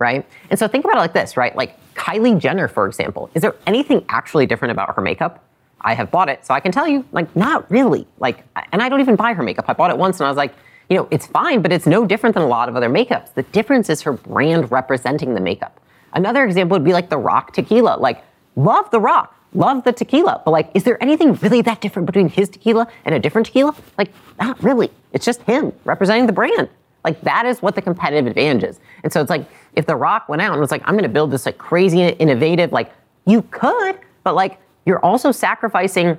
right? 0.00 0.26
And 0.48 0.58
so 0.58 0.66
think 0.66 0.84
about 0.84 0.96
it 0.96 1.00
like 1.00 1.12
this, 1.12 1.36
right? 1.36 1.54
Like 1.54 1.78
Kylie 1.94 2.40
Jenner, 2.40 2.66
for 2.66 2.88
example. 2.88 3.30
Is 3.34 3.42
there 3.42 3.54
anything 3.66 4.04
actually 4.08 4.46
different 4.46 4.72
about 4.72 4.96
her 4.96 5.02
makeup? 5.02 5.44
I 5.82 5.94
have 5.94 6.10
bought 6.10 6.28
it, 6.28 6.44
so 6.44 6.52
I 6.52 6.60
can 6.60 6.72
tell 6.72 6.88
you, 6.88 7.06
like, 7.12 7.34
not 7.36 7.70
really. 7.70 8.06
Like, 8.18 8.44
and 8.72 8.82
I 8.82 8.88
don't 8.88 9.00
even 9.00 9.16
buy 9.16 9.32
her 9.32 9.42
makeup. 9.42 9.66
I 9.68 9.72
bought 9.72 9.90
it 9.90 9.96
once 9.96 10.18
and 10.18 10.26
I 10.26 10.30
was 10.30 10.36
like, 10.36 10.54
you 10.90 10.96
know, 10.96 11.06
it's 11.10 11.26
fine, 11.26 11.62
but 11.62 11.72
it's 11.72 11.86
no 11.86 12.04
different 12.04 12.34
than 12.34 12.42
a 12.42 12.48
lot 12.48 12.68
of 12.68 12.76
other 12.76 12.90
makeups. 12.90 13.34
The 13.34 13.44
difference 13.44 13.88
is 13.88 14.02
her 14.02 14.12
brand 14.12 14.72
representing 14.72 15.34
the 15.34 15.40
makeup. 15.40 15.80
Another 16.12 16.44
example 16.44 16.76
would 16.76 16.84
be 16.84 16.92
like 16.92 17.10
the 17.10 17.18
Rock 17.18 17.52
tequila. 17.52 17.96
Like, 17.98 18.24
love 18.56 18.90
the 18.90 19.00
Rock, 19.00 19.34
love 19.54 19.84
the 19.84 19.92
tequila, 19.92 20.42
but 20.44 20.50
like, 20.50 20.70
is 20.74 20.84
there 20.84 21.02
anything 21.02 21.34
really 21.34 21.62
that 21.62 21.80
different 21.80 22.06
between 22.06 22.28
his 22.28 22.48
tequila 22.48 22.88
and 23.04 23.14
a 23.14 23.18
different 23.18 23.46
tequila? 23.46 23.74
Like, 23.98 24.12
not 24.40 24.62
really. 24.62 24.90
It's 25.12 25.24
just 25.24 25.42
him 25.42 25.72
representing 25.84 26.26
the 26.26 26.32
brand. 26.32 26.68
Like, 27.04 27.20
that 27.22 27.46
is 27.46 27.62
what 27.62 27.74
the 27.74 27.82
competitive 27.82 28.26
advantage 28.26 28.64
is. 28.64 28.80
And 29.02 29.12
so 29.12 29.20
it's 29.20 29.30
like, 29.30 29.46
if 29.74 29.86
The 29.86 29.96
Rock 29.96 30.28
went 30.28 30.42
out 30.42 30.52
and 30.52 30.60
was 30.60 30.70
like, 30.70 30.82
I'm 30.84 30.94
going 30.94 31.04
to 31.04 31.08
build 31.08 31.30
this 31.30 31.46
like 31.46 31.58
crazy 31.58 32.02
innovative, 32.02 32.72
like 32.72 32.92
you 33.26 33.42
could, 33.50 33.98
but 34.22 34.34
like 34.34 34.58
you're 34.84 35.02
also 35.04 35.32
sacrificing 35.32 36.18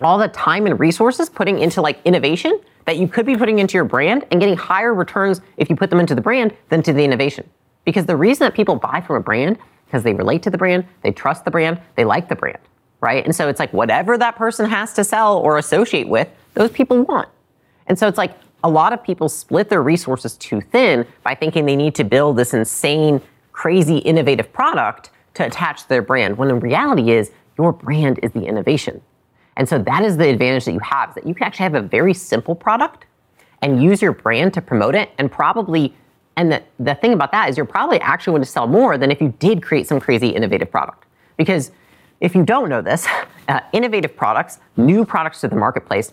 all 0.00 0.18
the 0.18 0.28
time 0.28 0.66
and 0.66 0.78
resources 0.78 1.28
putting 1.28 1.58
into 1.58 1.82
like 1.82 2.00
innovation 2.04 2.60
that 2.86 2.96
you 2.96 3.08
could 3.08 3.26
be 3.26 3.36
putting 3.36 3.58
into 3.58 3.74
your 3.74 3.84
brand 3.84 4.24
and 4.30 4.40
getting 4.40 4.56
higher 4.56 4.94
returns 4.94 5.40
if 5.56 5.68
you 5.68 5.76
put 5.76 5.90
them 5.90 6.00
into 6.00 6.14
the 6.14 6.20
brand 6.20 6.54
than 6.70 6.82
to 6.82 6.92
the 6.92 7.04
innovation. 7.04 7.48
Because 7.88 8.04
the 8.04 8.16
reason 8.16 8.44
that 8.44 8.52
people 8.52 8.76
buy 8.76 9.00
from 9.00 9.16
a 9.16 9.20
brand 9.20 9.56
because 9.86 10.02
they 10.02 10.12
relate 10.12 10.42
to 10.42 10.50
the 10.50 10.58
brand, 10.58 10.84
they 11.00 11.10
trust 11.10 11.46
the 11.46 11.50
brand, 11.50 11.80
they 11.94 12.04
like 12.04 12.28
the 12.28 12.36
brand, 12.36 12.58
right? 13.00 13.24
And 13.24 13.34
so 13.34 13.48
it's 13.48 13.58
like 13.58 13.72
whatever 13.72 14.18
that 14.18 14.36
person 14.36 14.68
has 14.68 14.92
to 14.92 15.04
sell 15.04 15.38
or 15.38 15.56
associate 15.56 16.06
with, 16.06 16.28
those 16.52 16.70
people 16.70 17.00
want. 17.04 17.30
And 17.86 17.98
so 17.98 18.06
it's 18.06 18.18
like 18.18 18.34
a 18.62 18.68
lot 18.68 18.92
of 18.92 19.02
people 19.02 19.30
split 19.30 19.70
their 19.70 19.82
resources 19.82 20.36
too 20.36 20.60
thin 20.60 21.06
by 21.22 21.34
thinking 21.34 21.64
they 21.64 21.76
need 21.76 21.94
to 21.94 22.04
build 22.04 22.36
this 22.36 22.52
insane, 22.52 23.22
crazy, 23.52 23.96
innovative 23.96 24.52
product 24.52 25.08
to 25.32 25.46
attach 25.46 25.84
to 25.84 25.88
their 25.88 26.02
brand, 26.02 26.36
when 26.36 26.48
the 26.48 26.56
reality 26.56 27.12
is 27.12 27.30
your 27.56 27.72
brand 27.72 28.20
is 28.22 28.32
the 28.32 28.44
innovation. 28.44 29.00
And 29.56 29.66
so 29.66 29.78
that 29.78 30.04
is 30.04 30.18
the 30.18 30.28
advantage 30.28 30.66
that 30.66 30.72
you 30.72 30.80
have, 30.80 31.08
is 31.08 31.14
that 31.14 31.26
you 31.26 31.34
can 31.34 31.44
actually 31.46 31.64
have 31.64 31.74
a 31.74 31.80
very 31.80 32.12
simple 32.12 32.54
product 32.54 33.06
and 33.62 33.82
use 33.82 34.02
your 34.02 34.12
brand 34.12 34.52
to 34.52 34.60
promote 34.60 34.94
it 34.94 35.08
and 35.16 35.32
probably 35.32 35.94
and 36.38 36.52
the, 36.52 36.62
the 36.78 36.94
thing 36.94 37.12
about 37.14 37.32
that 37.32 37.50
is 37.50 37.56
you're 37.56 37.66
probably 37.66 38.00
actually 38.00 38.30
going 38.30 38.42
to 38.42 38.48
sell 38.48 38.68
more 38.68 38.96
than 38.96 39.10
if 39.10 39.20
you 39.20 39.34
did 39.40 39.60
create 39.60 39.88
some 39.88 39.98
crazy 39.98 40.28
innovative 40.28 40.70
product. 40.70 41.04
Because 41.36 41.72
if 42.20 42.32
you 42.32 42.44
don't 42.44 42.68
know 42.68 42.80
this, 42.80 43.08
uh, 43.48 43.60
innovative 43.72 44.16
products, 44.16 44.60
new 44.76 45.04
products 45.04 45.40
to 45.40 45.48
the 45.48 45.56
marketplace, 45.56 46.12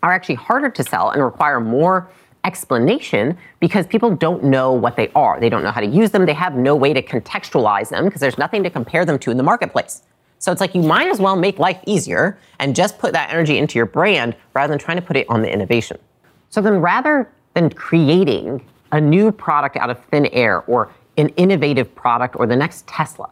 are 0.00 0.12
actually 0.12 0.36
harder 0.36 0.70
to 0.70 0.84
sell 0.84 1.10
and 1.10 1.24
require 1.24 1.58
more 1.58 2.08
explanation 2.44 3.36
because 3.58 3.84
people 3.84 4.14
don't 4.14 4.44
know 4.44 4.72
what 4.72 4.94
they 4.94 5.10
are. 5.16 5.40
They 5.40 5.48
don't 5.48 5.64
know 5.64 5.72
how 5.72 5.80
to 5.80 5.88
use 5.88 6.12
them. 6.12 6.24
They 6.24 6.34
have 6.34 6.54
no 6.54 6.76
way 6.76 6.92
to 6.92 7.02
contextualize 7.02 7.88
them 7.88 8.04
because 8.04 8.20
there's 8.20 8.38
nothing 8.38 8.62
to 8.62 8.70
compare 8.70 9.04
them 9.04 9.18
to 9.18 9.32
in 9.32 9.36
the 9.36 9.42
marketplace. 9.42 10.02
So 10.38 10.52
it's 10.52 10.60
like 10.60 10.72
you 10.76 10.82
might 10.82 11.08
as 11.08 11.18
well 11.18 11.34
make 11.34 11.58
life 11.58 11.80
easier 11.84 12.38
and 12.60 12.76
just 12.76 12.96
put 13.00 13.12
that 13.12 13.30
energy 13.30 13.58
into 13.58 13.76
your 13.76 13.86
brand 13.86 14.36
rather 14.54 14.70
than 14.70 14.78
trying 14.78 14.98
to 14.98 15.02
put 15.02 15.16
it 15.16 15.26
on 15.28 15.42
the 15.42 15.52
innovation. 15.52 15.98
So 16.48 16.60
then 16.60 16.74
rather 16.74 17.28
than 17.54 17.70
creating 17.70 18.64
a 18.92 19.00
new 19.00 19.32
product 19.32 19.76
out 19.76 19.90
of 19.90 20.02
thin 20.06 20.26
air 20.26 20.62
or 20.62 20.90
an 21.16 21.28
innovative 21.30 21.94
product 21.94 22.36
or 22.38 22.46
the 22.46 22.56
next 22.56 22.86
Tesla, 22.86 23.28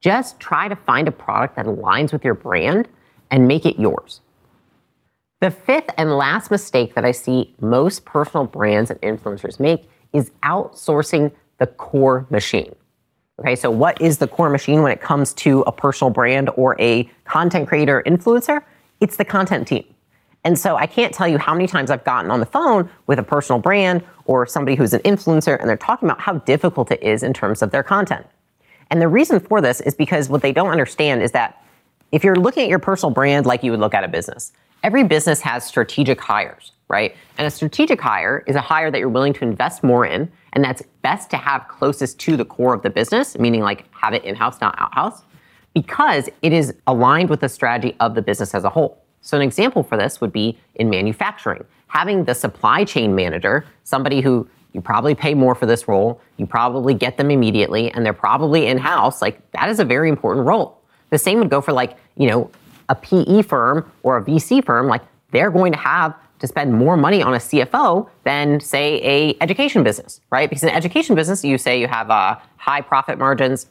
just 0.00 0.40
try 0.40 0.68
to 0.68 0.76
find 0.76 1.08
a 1.08 1.12
product 1.12 1.56
that 1.56 1.66
aligns 1.66 2.12
with 2.12 2.24
your 2.24 2.34
brand 2.34 2.88
and 3.30 3.46
make 3.46 3.64
it 3.64 3.78
yours. 3.78 4.20
The 5.40 5.50
fifth 5.50 5.90
and 5.96 6.16
last 6.16 6.50
mistake 6.50 6.94
that 6.94 7.04
I 7.04 7.12
see 7.12 7.54
most 7.60 8.04
personal 8.04 8.46
brands 8.46 8.90
and 8.90 9.00
influencers 9.00 9.58
make 9.58 9.88
is 10.12 10.30
outsourcing 10.42 11.32
the 11.58 11.66
core 11.66 12.26
machine. 12.30 12.74
Okay, 13.40 13.56
so 13.56 13.70
what 13.70 14.00
is 14.00 14.18
the 14.18 14.28
core 14.28 14.50
machine 14.50 14.82
when 14.82 14.92
it 14.92 15.00
comes 15.00 15.32
to 15.34 15.62
a 15.62 15.72
personal 15.72 16.10
brand 16.10 16.50
or 16.56 16.80
a 16.80 17.10
content 17.24 17.66
creator 17.66 18.02
influencer? 18.06 18.62
It's 19.00 19.16
the 19.16 19.24
content 19.24 19.66
team. 19.66 19.84
And 20.44 20.58
so 20.58 20.76
I 20.76 20.86
can't 20.86 21.14
tell 21.14 21.28
you 21.28 21.38
how 21.38 21.54
many 21.54 21.66
times 21.66 21.90
I've 21.90 22.04
gotten 22.04 22.30
on 22.30 22.40
the 22.40 22.46
phone 22.46 22.90
with 23.06 23.18
a 23.18 23.22
personal 23.22 23.60
brand 23.60 24.02
or 24.24 24.46
somebody 24.46 24.76
who's 24.76 24.92
an 24.92 25.00
influencer 25.00 25.58
and 25.60 25.68
they're 25.68 25.76
talking 25.76 26.08
about 26.08 26.20
how 26.20 26.34
difficult 26.38 26.90
it 26.90 27.02
is 27.02 27.22
in 27.22 27.32
terms 27.32 27.62
of 27.62 27.70
their 27.70 27.82
content. 27.82 28.26
And 28.90 29.00
the 29.00 29.08
reason 29.08 29.40
for 29.40 29.60
this 29.60 29.80
is 29.80 29.94
because 29.94 30.28
what 30.28 30.42
they 30.42 30.52
don't 30.52 30.70
understand 30.70 31.22
is 31.22 31.32
that 31.32 31.64
if 32.10 32.24
you're 32.24 32.36
looking 32.36 32.64
at 32.64 32.68
your 32.68 32.78
personal 32.78 33.10
brand 33.10 33.46
like 33.46 33.62
you 33.62 33.70
would 33.70 33.80
look 33.80 33.94
at 33.94 34.04
a 34.04 34.08
business, 34.08 34.52
every 34.82 35.04
business 35.04 35.40
has 35.40 35.64
strategic 35.64 36.20
hires, 36.20 36.72
right? 36.88 37.16
And 37.38 37.46
a 37.46 37.50
strategic 37.50 38.00
hire 38.00 38.44
is 38.46 38.56
a 38.56 38.60
hire 38.60 38.90
that 38.90 38.98
you're 38.98 39.08
willing 39.08 39.32
to 39.34 39.44
invest 39.44 39.82
more 39.82 40.04
in, 40.04 40.30
and 40.52 40.62
that's 40.62 40.82
best 41.00 41.30
to 41.30 41.36
have 41.36 41.66
closest 41.68 42.18
to 42.20 42.36
the 42.36 42.44
core 42.44 42.74
of 42.74 42.82
the 42.82 42.90
business, 42.90 43.38
meaning 43.38 43.62
like 43.62 43.86
have 43.94 44.12
it 44.12 44.24
in 44.24 44.34
house, 44.34 44.60
not 44.60 44.74
out 44.78 44.94
house, 44.94 45.22
because 45.72 46.28
it 46.42 46.52
is 46.52 46.74
aligned 46.86 47.30
with 47.30 47.40
the 47.40 47.48
strategy 47.48 47.96
of 48.00 48.14
the 48.14 48.20
business 48.20 48.54
as 48.54 48.64
a 48.64 48.68
whole. 48.68 49.01
So, 49.22 49.36
an 49.36 49.42
example 49.42 49.82
for 49.82 49.96
this 49.96 50.20
would 50.20 50.32
be 50.32 50.58
in 50.74 50.90
manufacturing. 50.90 51.64
Having 51.88 52.24
the 52.24 52.34
supply 52.34 52.84
chain 52.84 53.14
manager, 53.14 53.64
somebody 53.84 54.20
who 54.20 54.48
you 54.72 54.80
probably 54.80 55.14
pay 55.14 55.34
more 55.34 55.54
for 55.54 55.66
this 55.66 55.86
role, 55.86 56.20
you 56.36 56.46
probably 56.46 56.94
get 56.94 57.16
them 57.16 57.30
immediately, 57.30 57.90
and 57.90 58.04
they're 58.04 58.12
probably 58.12 58.66
in 58.66 58.78
house, 58.78 59.20
like 59.20 59.50
that 59.52 59.68
is 59.68 59.80
a 59.80 59.84
very 59.84 60.08
important 60.08 60.46
role. 60.46 60.80
The 61.10 61.18
same 61.18 61.38
would 61.40 61.50
go 61.50 61.60
for 61.60 61.72
like, 61.72 61.96
you 62.16 62.26
know, 62.26 62.50
a 62.88 62.94
PE 62.94 63.42
firm 63.42 63.90
or 64.02 64.16
a 64.16 64.24
VC 64.24 64.64
firm, 64.64 64.86
like 64.86 65.02
they're 65.30 65.50
going 65.50 65.72
to 65.72 65.78
have 65.78 66.14
to 66.38 66.46
spend 66.46 66.72
more 66.72 66.96
money 66.96 67.22
on 67.22 67.34
a 67.34 67.38
CFO 67.38 68.08
than 68.24 68.60
say 68.60 69.00
a 69.02 69.36
education 69.40 69.84
business, 69.84 70.20
right? 70.30 70.48
Because 70.48 70.62
in 70.64 70.70
an 70.70 70.74
education 70.74 71.14
business, 71.14 71.44
you 71.44 71.56
say 71.56 71.80
you 71.80 71.86
have 71.86 72.10
uh, 72.10 72.36
high 72.56 72.80
profit 72.80 73.18
margins. 73.18 73.66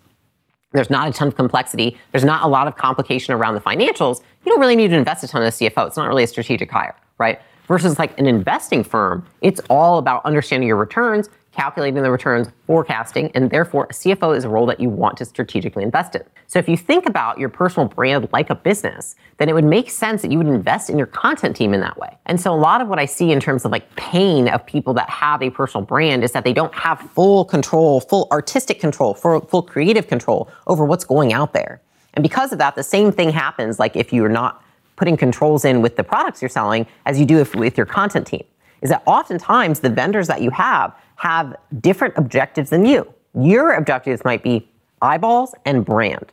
There's 0.74 0.90
not 0.90 1.08
a 1.08 1.12
ton 1.12 1.28
of 1.28 1.36
complexity. 1.36 1.98
There's 2.12 2.24
not 2.24 2.44
a 2.44 2.48
lot 2.48 2.68
of 2.68 2.76
complication 2.76 3.34
around 3.34 3.56
the 3.56 3.62
financials. 3.62 4.22
You 4.46 4.52
don't 4.52 4.60
really 4.60 4.76
need 4.76 4.90
to 4.90 4.98
invest 4.98 5.24
a 5.24 5.28
ton 5.28 5.42
in 5.42 5.48
a 5.48 5.52
CFO. 5.52 5.88
It's 5.88 5.98
not 5.98 6.08
really 6.08 6.24
a 6.24 6.28
strategic 6.28 6.72
hire, 6.72 6.96
right? 7.18 7.40
Versus 7.68 8.00
like 8.00 8.18
an 8.20 8.26
investing 8.26 8.84
firm, 8.84 9.26
it's 9.42 9.62
all 9.70 9.98
about 9.98 10.26
understanding 10.26 10.68
your 10.68 10.78
returns, 10.78 11.30
calculating 11.52 12.02
the 12.02 12.12
returns, 12.12 12.48
forecasting, 12.66 13.30
and 13.36 13.50
therefore 13.50 13.86
a 13.90 13.94
CFO 13.94 14.36
is 14.36 14.46
a 14.46 14.50
role 14.50 14.66
that 14.66 14.80
you 14.80 14.90
want 14.90 15.18
to 15.18 15.26
strategically 15.26 15.84
invest 15.84 16.16
in. 16.16 16.24
So 16.48 16.60
if 16.60 16.68
you 16.68 16.78
think 16.78 17.06
about 17.06 17.38
your 17.40 17.50
personal 17.50 17.88
brand 17.88 18.28
like 18.32 18.50
a 18.50 18.56
business, 18.56 19.16
then 19.38 19.50
it 19.50 19.54
would 19.54 19.66
make 19.66 19.90
sense 19.90 20.22
that 20.22 20.32
you 20.32 20.38
would 20.38 20.48
invest 20.48 20.90
in 20.90 20.98
your 20.98 21.08
content 21.08 21.56
team 21.56 21.74
in 21.74 21.82
that 21.82 21.98
way. 21.98 22.18
And 22.26 22.40
so 22.40 22.54
a 22.54 22.56
lot 22.56 22.82
of 22.82 22.88
what 22.88 23.00
I 23.00 23.06
see 23.06 23.32
in 23.32 23.40
terms 23.40 23.66
of 23.66 23.72
like 23.72 23.96
pain 23.96 24.48
of 24.48 24.66
people 24.66 24.94
that 24.96 25.10
have 25.10 25.42
a 25.42 25.50
personal 25.50 25.86
brand 25.86 26.24
is 26.24 26.32
that 26.32 26.44
they 26.44 26.54
don't 26.54 26.74
have 26.74 27.00
full 27.14 27.46
control, 27.46 28.00
full 28.00 28.28
artistic 28.32 28.80
control, 28.80 29.14
full, 29.14 29.62
creative 29.62 30.08
control 30.08 30.50
over 30.68 30.86
what's 30.86 31.06
going 31.06 31.34
out 31.34 31.54
there. 31.54 31.82
And 32.14 32.24
because 32.24 32.52
of 32.52 32.60
that, 32.60 32.76
the 32.76 32.84
same 32.84 33.12
thing 33.12 33.30
happens 33.30 33.80
like 33.80 33.96
if 33.96 34.12
you're 34.12 34.30
not 34.30 34.64
putting 34.96 35.18
controls 35.18 35.66
in 35.66 35.82
with 35.82 35.96
the 35.96 36.04
products 36.04 36.42
you're 36.42 36.50
selling 36.50 36.86
as 37.06 37.20
you 37.20 37.26
do 37.26 37.44
with 37.56 37.78
your 37.78 37.86
content 37.86 38.28
team. 38.28 38.44
Is 38.82 38.90
that 38.90 39.04
oftentimes 39.06 39.80
the 39.80 39.90
vendors 39.90 40.28
that 40.28 40.42
you 40.42 40.50
have 40.52 40.96
have 41.22 41.56
different 41.82 42.16
objectives 42.18 42.72
than 42.72 42.84
you. 42.84 43.08
Your 43.36 43.74
objectives 43.74 44.26
might 44.26 44.42
be 44.42 44.68
eyeballs 45.04 45.54
and 45.66 45.86
brand. 45.86 46.32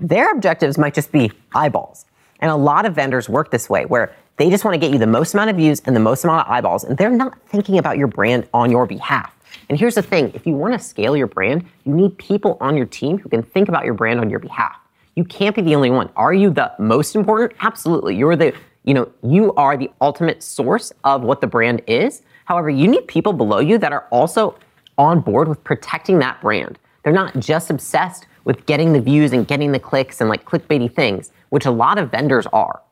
Their 0.00 0.32
objectives 0.32 0.78
might 0.78 0.94
just 0.94 1.12
be 1.12 1.30
eyeballs. 1.54 2.06
And 2.38 2.50
a 2.50 2.56
lot 2.56 2.86
of 2.86 2.94
vendors 2.94 3.28
work 3.28 3.50
this 3.50 3.68
way 3.68 3.84
where 3.84 4.14
they 4.38 4.48
just 4.48 4.64
want 4.64 4.74
to 4.74 4.78
get 4.78 4.94
you 4.94 4.98
the 4.98 5.06
most 5.06 5.34
amount 5.34 5.50
of 5.50 5.56
views 5.56 5.82
and 5.84 5.94
the 5.94 6.00
most 6.00 6.24
amount 6.24 6.46
of 6.46 6.50
eyeballs, 6.50 6.84
and 6.84 6.96
they're 6.96 7.10
not 7.10 7.38
thinking 7.48 7.76
about 7.76 7.98
your 7.98 8.06
brand 8.06 8.48
on 8.54 8.70
your 8.70 8.86
behalf. 8.86 9.30
And 9.68 9.78
here's 9.78 9.96
the 9.96 10.02
thing 10.02 10.32
if 10.34 10.46
you 10.46 10.54
want 10.54 10.72
to 10.72 10.78
scale 10.78 11.14
your 11.14 11.26
brand, 11.26 11.66
you 11.84 11.92
need 11.92 12.16
people 12.16 12.56
on 12.62 12.78
your 12.78 12.86
team 12.86 13.18
who 13.18 13.28
can 13.28 13.42
think 13.42 13.68
about 13.68 13.84
your 13.84 13.92
brand 13.92 14.20
on 14.20 14.30
your 14.30 14.38
behalf. 14.38 14.74
You 15.16 15.24
can't 15.24 15.54
be 15.54 15.60
the 15.60 15.74
only 15.74 15.90
one. 15.90 16.08
Are 16.16 16.32
you 16.32 16.48
the 16.48 16.72
most 16.78 17.14
important? 17.14 17.52
Absolutely. 17.60 18.16
You're 18.16 18.36
the, 18.36 18.54
you 18.84 18.94
know, 18.94 19.12
you 19.22 19.52
are 19.56 19.76
the 19.76 19.90
ultimate 20.00 20.42
source 20.42 20.94
of 21.04 21.20
what 21.20 21.42
the 21.42 21.46
brand 21.46 21.82
is. 21.86 22.22
However, 22.50 22.68
you 22.68 22.88
need 22.88 23.06
people 23.06 23.32
below 23.32 23.60
you 23.60 23.78
that 23.78 23.92
are 23.92 24.08
also 24.10 24.56
on 24.98 25.20
board 25.20 25.46
with 25.46 25.62
protecting 25.62 26.18
that 26.18 26.40
brand. 26.40 26.80
They're 27.04 27.12
not 27.12 27.38
just 27.38 27.70
obsessed 27.70 28.26
with 28.42 28.66
getting 28.66 28.92
the 28.92 29.00
views 29.00 29.32
and 29.32 29.46
getting 29.46 29.70
the 29.70 29.78
clicks 29.78 30.20
and 30.20 30.28
like 30.28 30.44
clickbaity 30.44 30.92
things, 30.92 31.30
which 31.50 31.64
a 31.64 31.70
lot 31.70 31.96
of 31.96 32.10
vendors 32.10 32.48
are. 32.52 32.82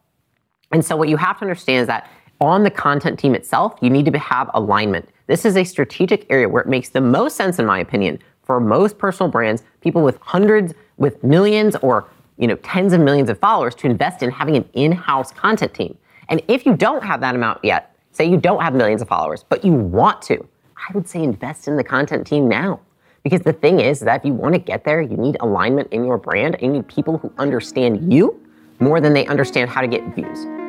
And 0.70 0.84
so 0.84 0.96
what 0.96 1.08
you 1.08 1.16
have 1.16 1.38
to 1.38 1.42
understand 1.42 1.80
is 1.80 1.86
that 1.88 2.08
on 2.40 2.62
the 2.62 2.70
content 2.70 3.18
team 3.18 3.34
itself, 3.34 3.74
you 3.80 3.90
need 3.90 4.04
to 4.04 4.16
have 4.16 4.48
alignment. 4.54 5.08
This 5.26 5.44
is 5.44 5.56
a 5.56 5.64
strategic 5.64 6.24
area 6.30 6.48
where 6.48 6.62
it 6.62 6.68
makes 6.68 6.90
the 6.90 7.00
most 7.00 7.34
sense, 7.34 7.58
in 7.58 7.66
my 7.66 7.80
opinion, 7.80 8.20
for 8.44 8.60
most 8.60 8.96
personal 8.96 9.28
brands, 9.28 9.64
people 9.80 10.04
with 10.04 10.18
hundreds, 10.20 10.72
with 10.98 11.24
millions, 11.24 11.74
or 11.82 12.08
you 12.36 12.46
know, 12.46 12.54
tens 12.62 12.92
of 12.92 13.00
millions 13.00 13.28
of 13.28 13.40
followers 13.40 13.74
to 13.74 13.88
invest 13.88 14.22
in 14.22 14.30
having 14.30 14.56
an 14.56 14.68
in-house 14.74 15.32
content 15.32 15.74
team. 15.74 15.98
And 16.28 16.40
if 16.46 16.64
you 16.64 16.76
don't 16.76 17.02
have 17.02 17.20
that 17.22 17.34
amount 17.34 17.64
yet, 17.64 17.96
say 18.18 18.28
you 18.28 18.36
don't 18.36 18.60
have 18.60 18.74
millions 18.74 19.00
of 19.00 19.08
followers, 19.08 19.44
but 19.48 19.64
you 19.64 19.72
want 19.72 20.20
to, 20.22 20.46
I 20.76 20.92
would 20.92 21.08
say 21.08 21.22
invest 21.22 21.68
in 21.68 21.76
the 21.76 21.84
content 21.84 22.26
team 22.26 22.48
now. 22.48 22.80
Because 23.22 23.42
the 23.42 23.52
thing 23.52 23.78
is 23.78 24.00
that 24.00 24.20
if 24.20 24.24
you 24.24 24.32
want 24.32 24.54
to 24.54 24.58
get 24.58 24.84
there, 24.84 25.00
you 25.00 25.16
need 25.16 25.36
alignment 25.40 25.92
in 25.92 26.04
your 26.04 26.18
brand 26.18 26.56
and 26.56 26.62
you 26.62 26.72
need 26.72 26.88
people 26.88 27.18
who 27.18 27.32
understand 27.38 28.12
you 28.12 28.44
more 28.80 29.00
than 29.00 29.12
they 29.14 29.26
understand 29.26 29.70
how 29.70 29.80
to 29.80 29.86
get 29.86 30.02
views. 30.14 30.67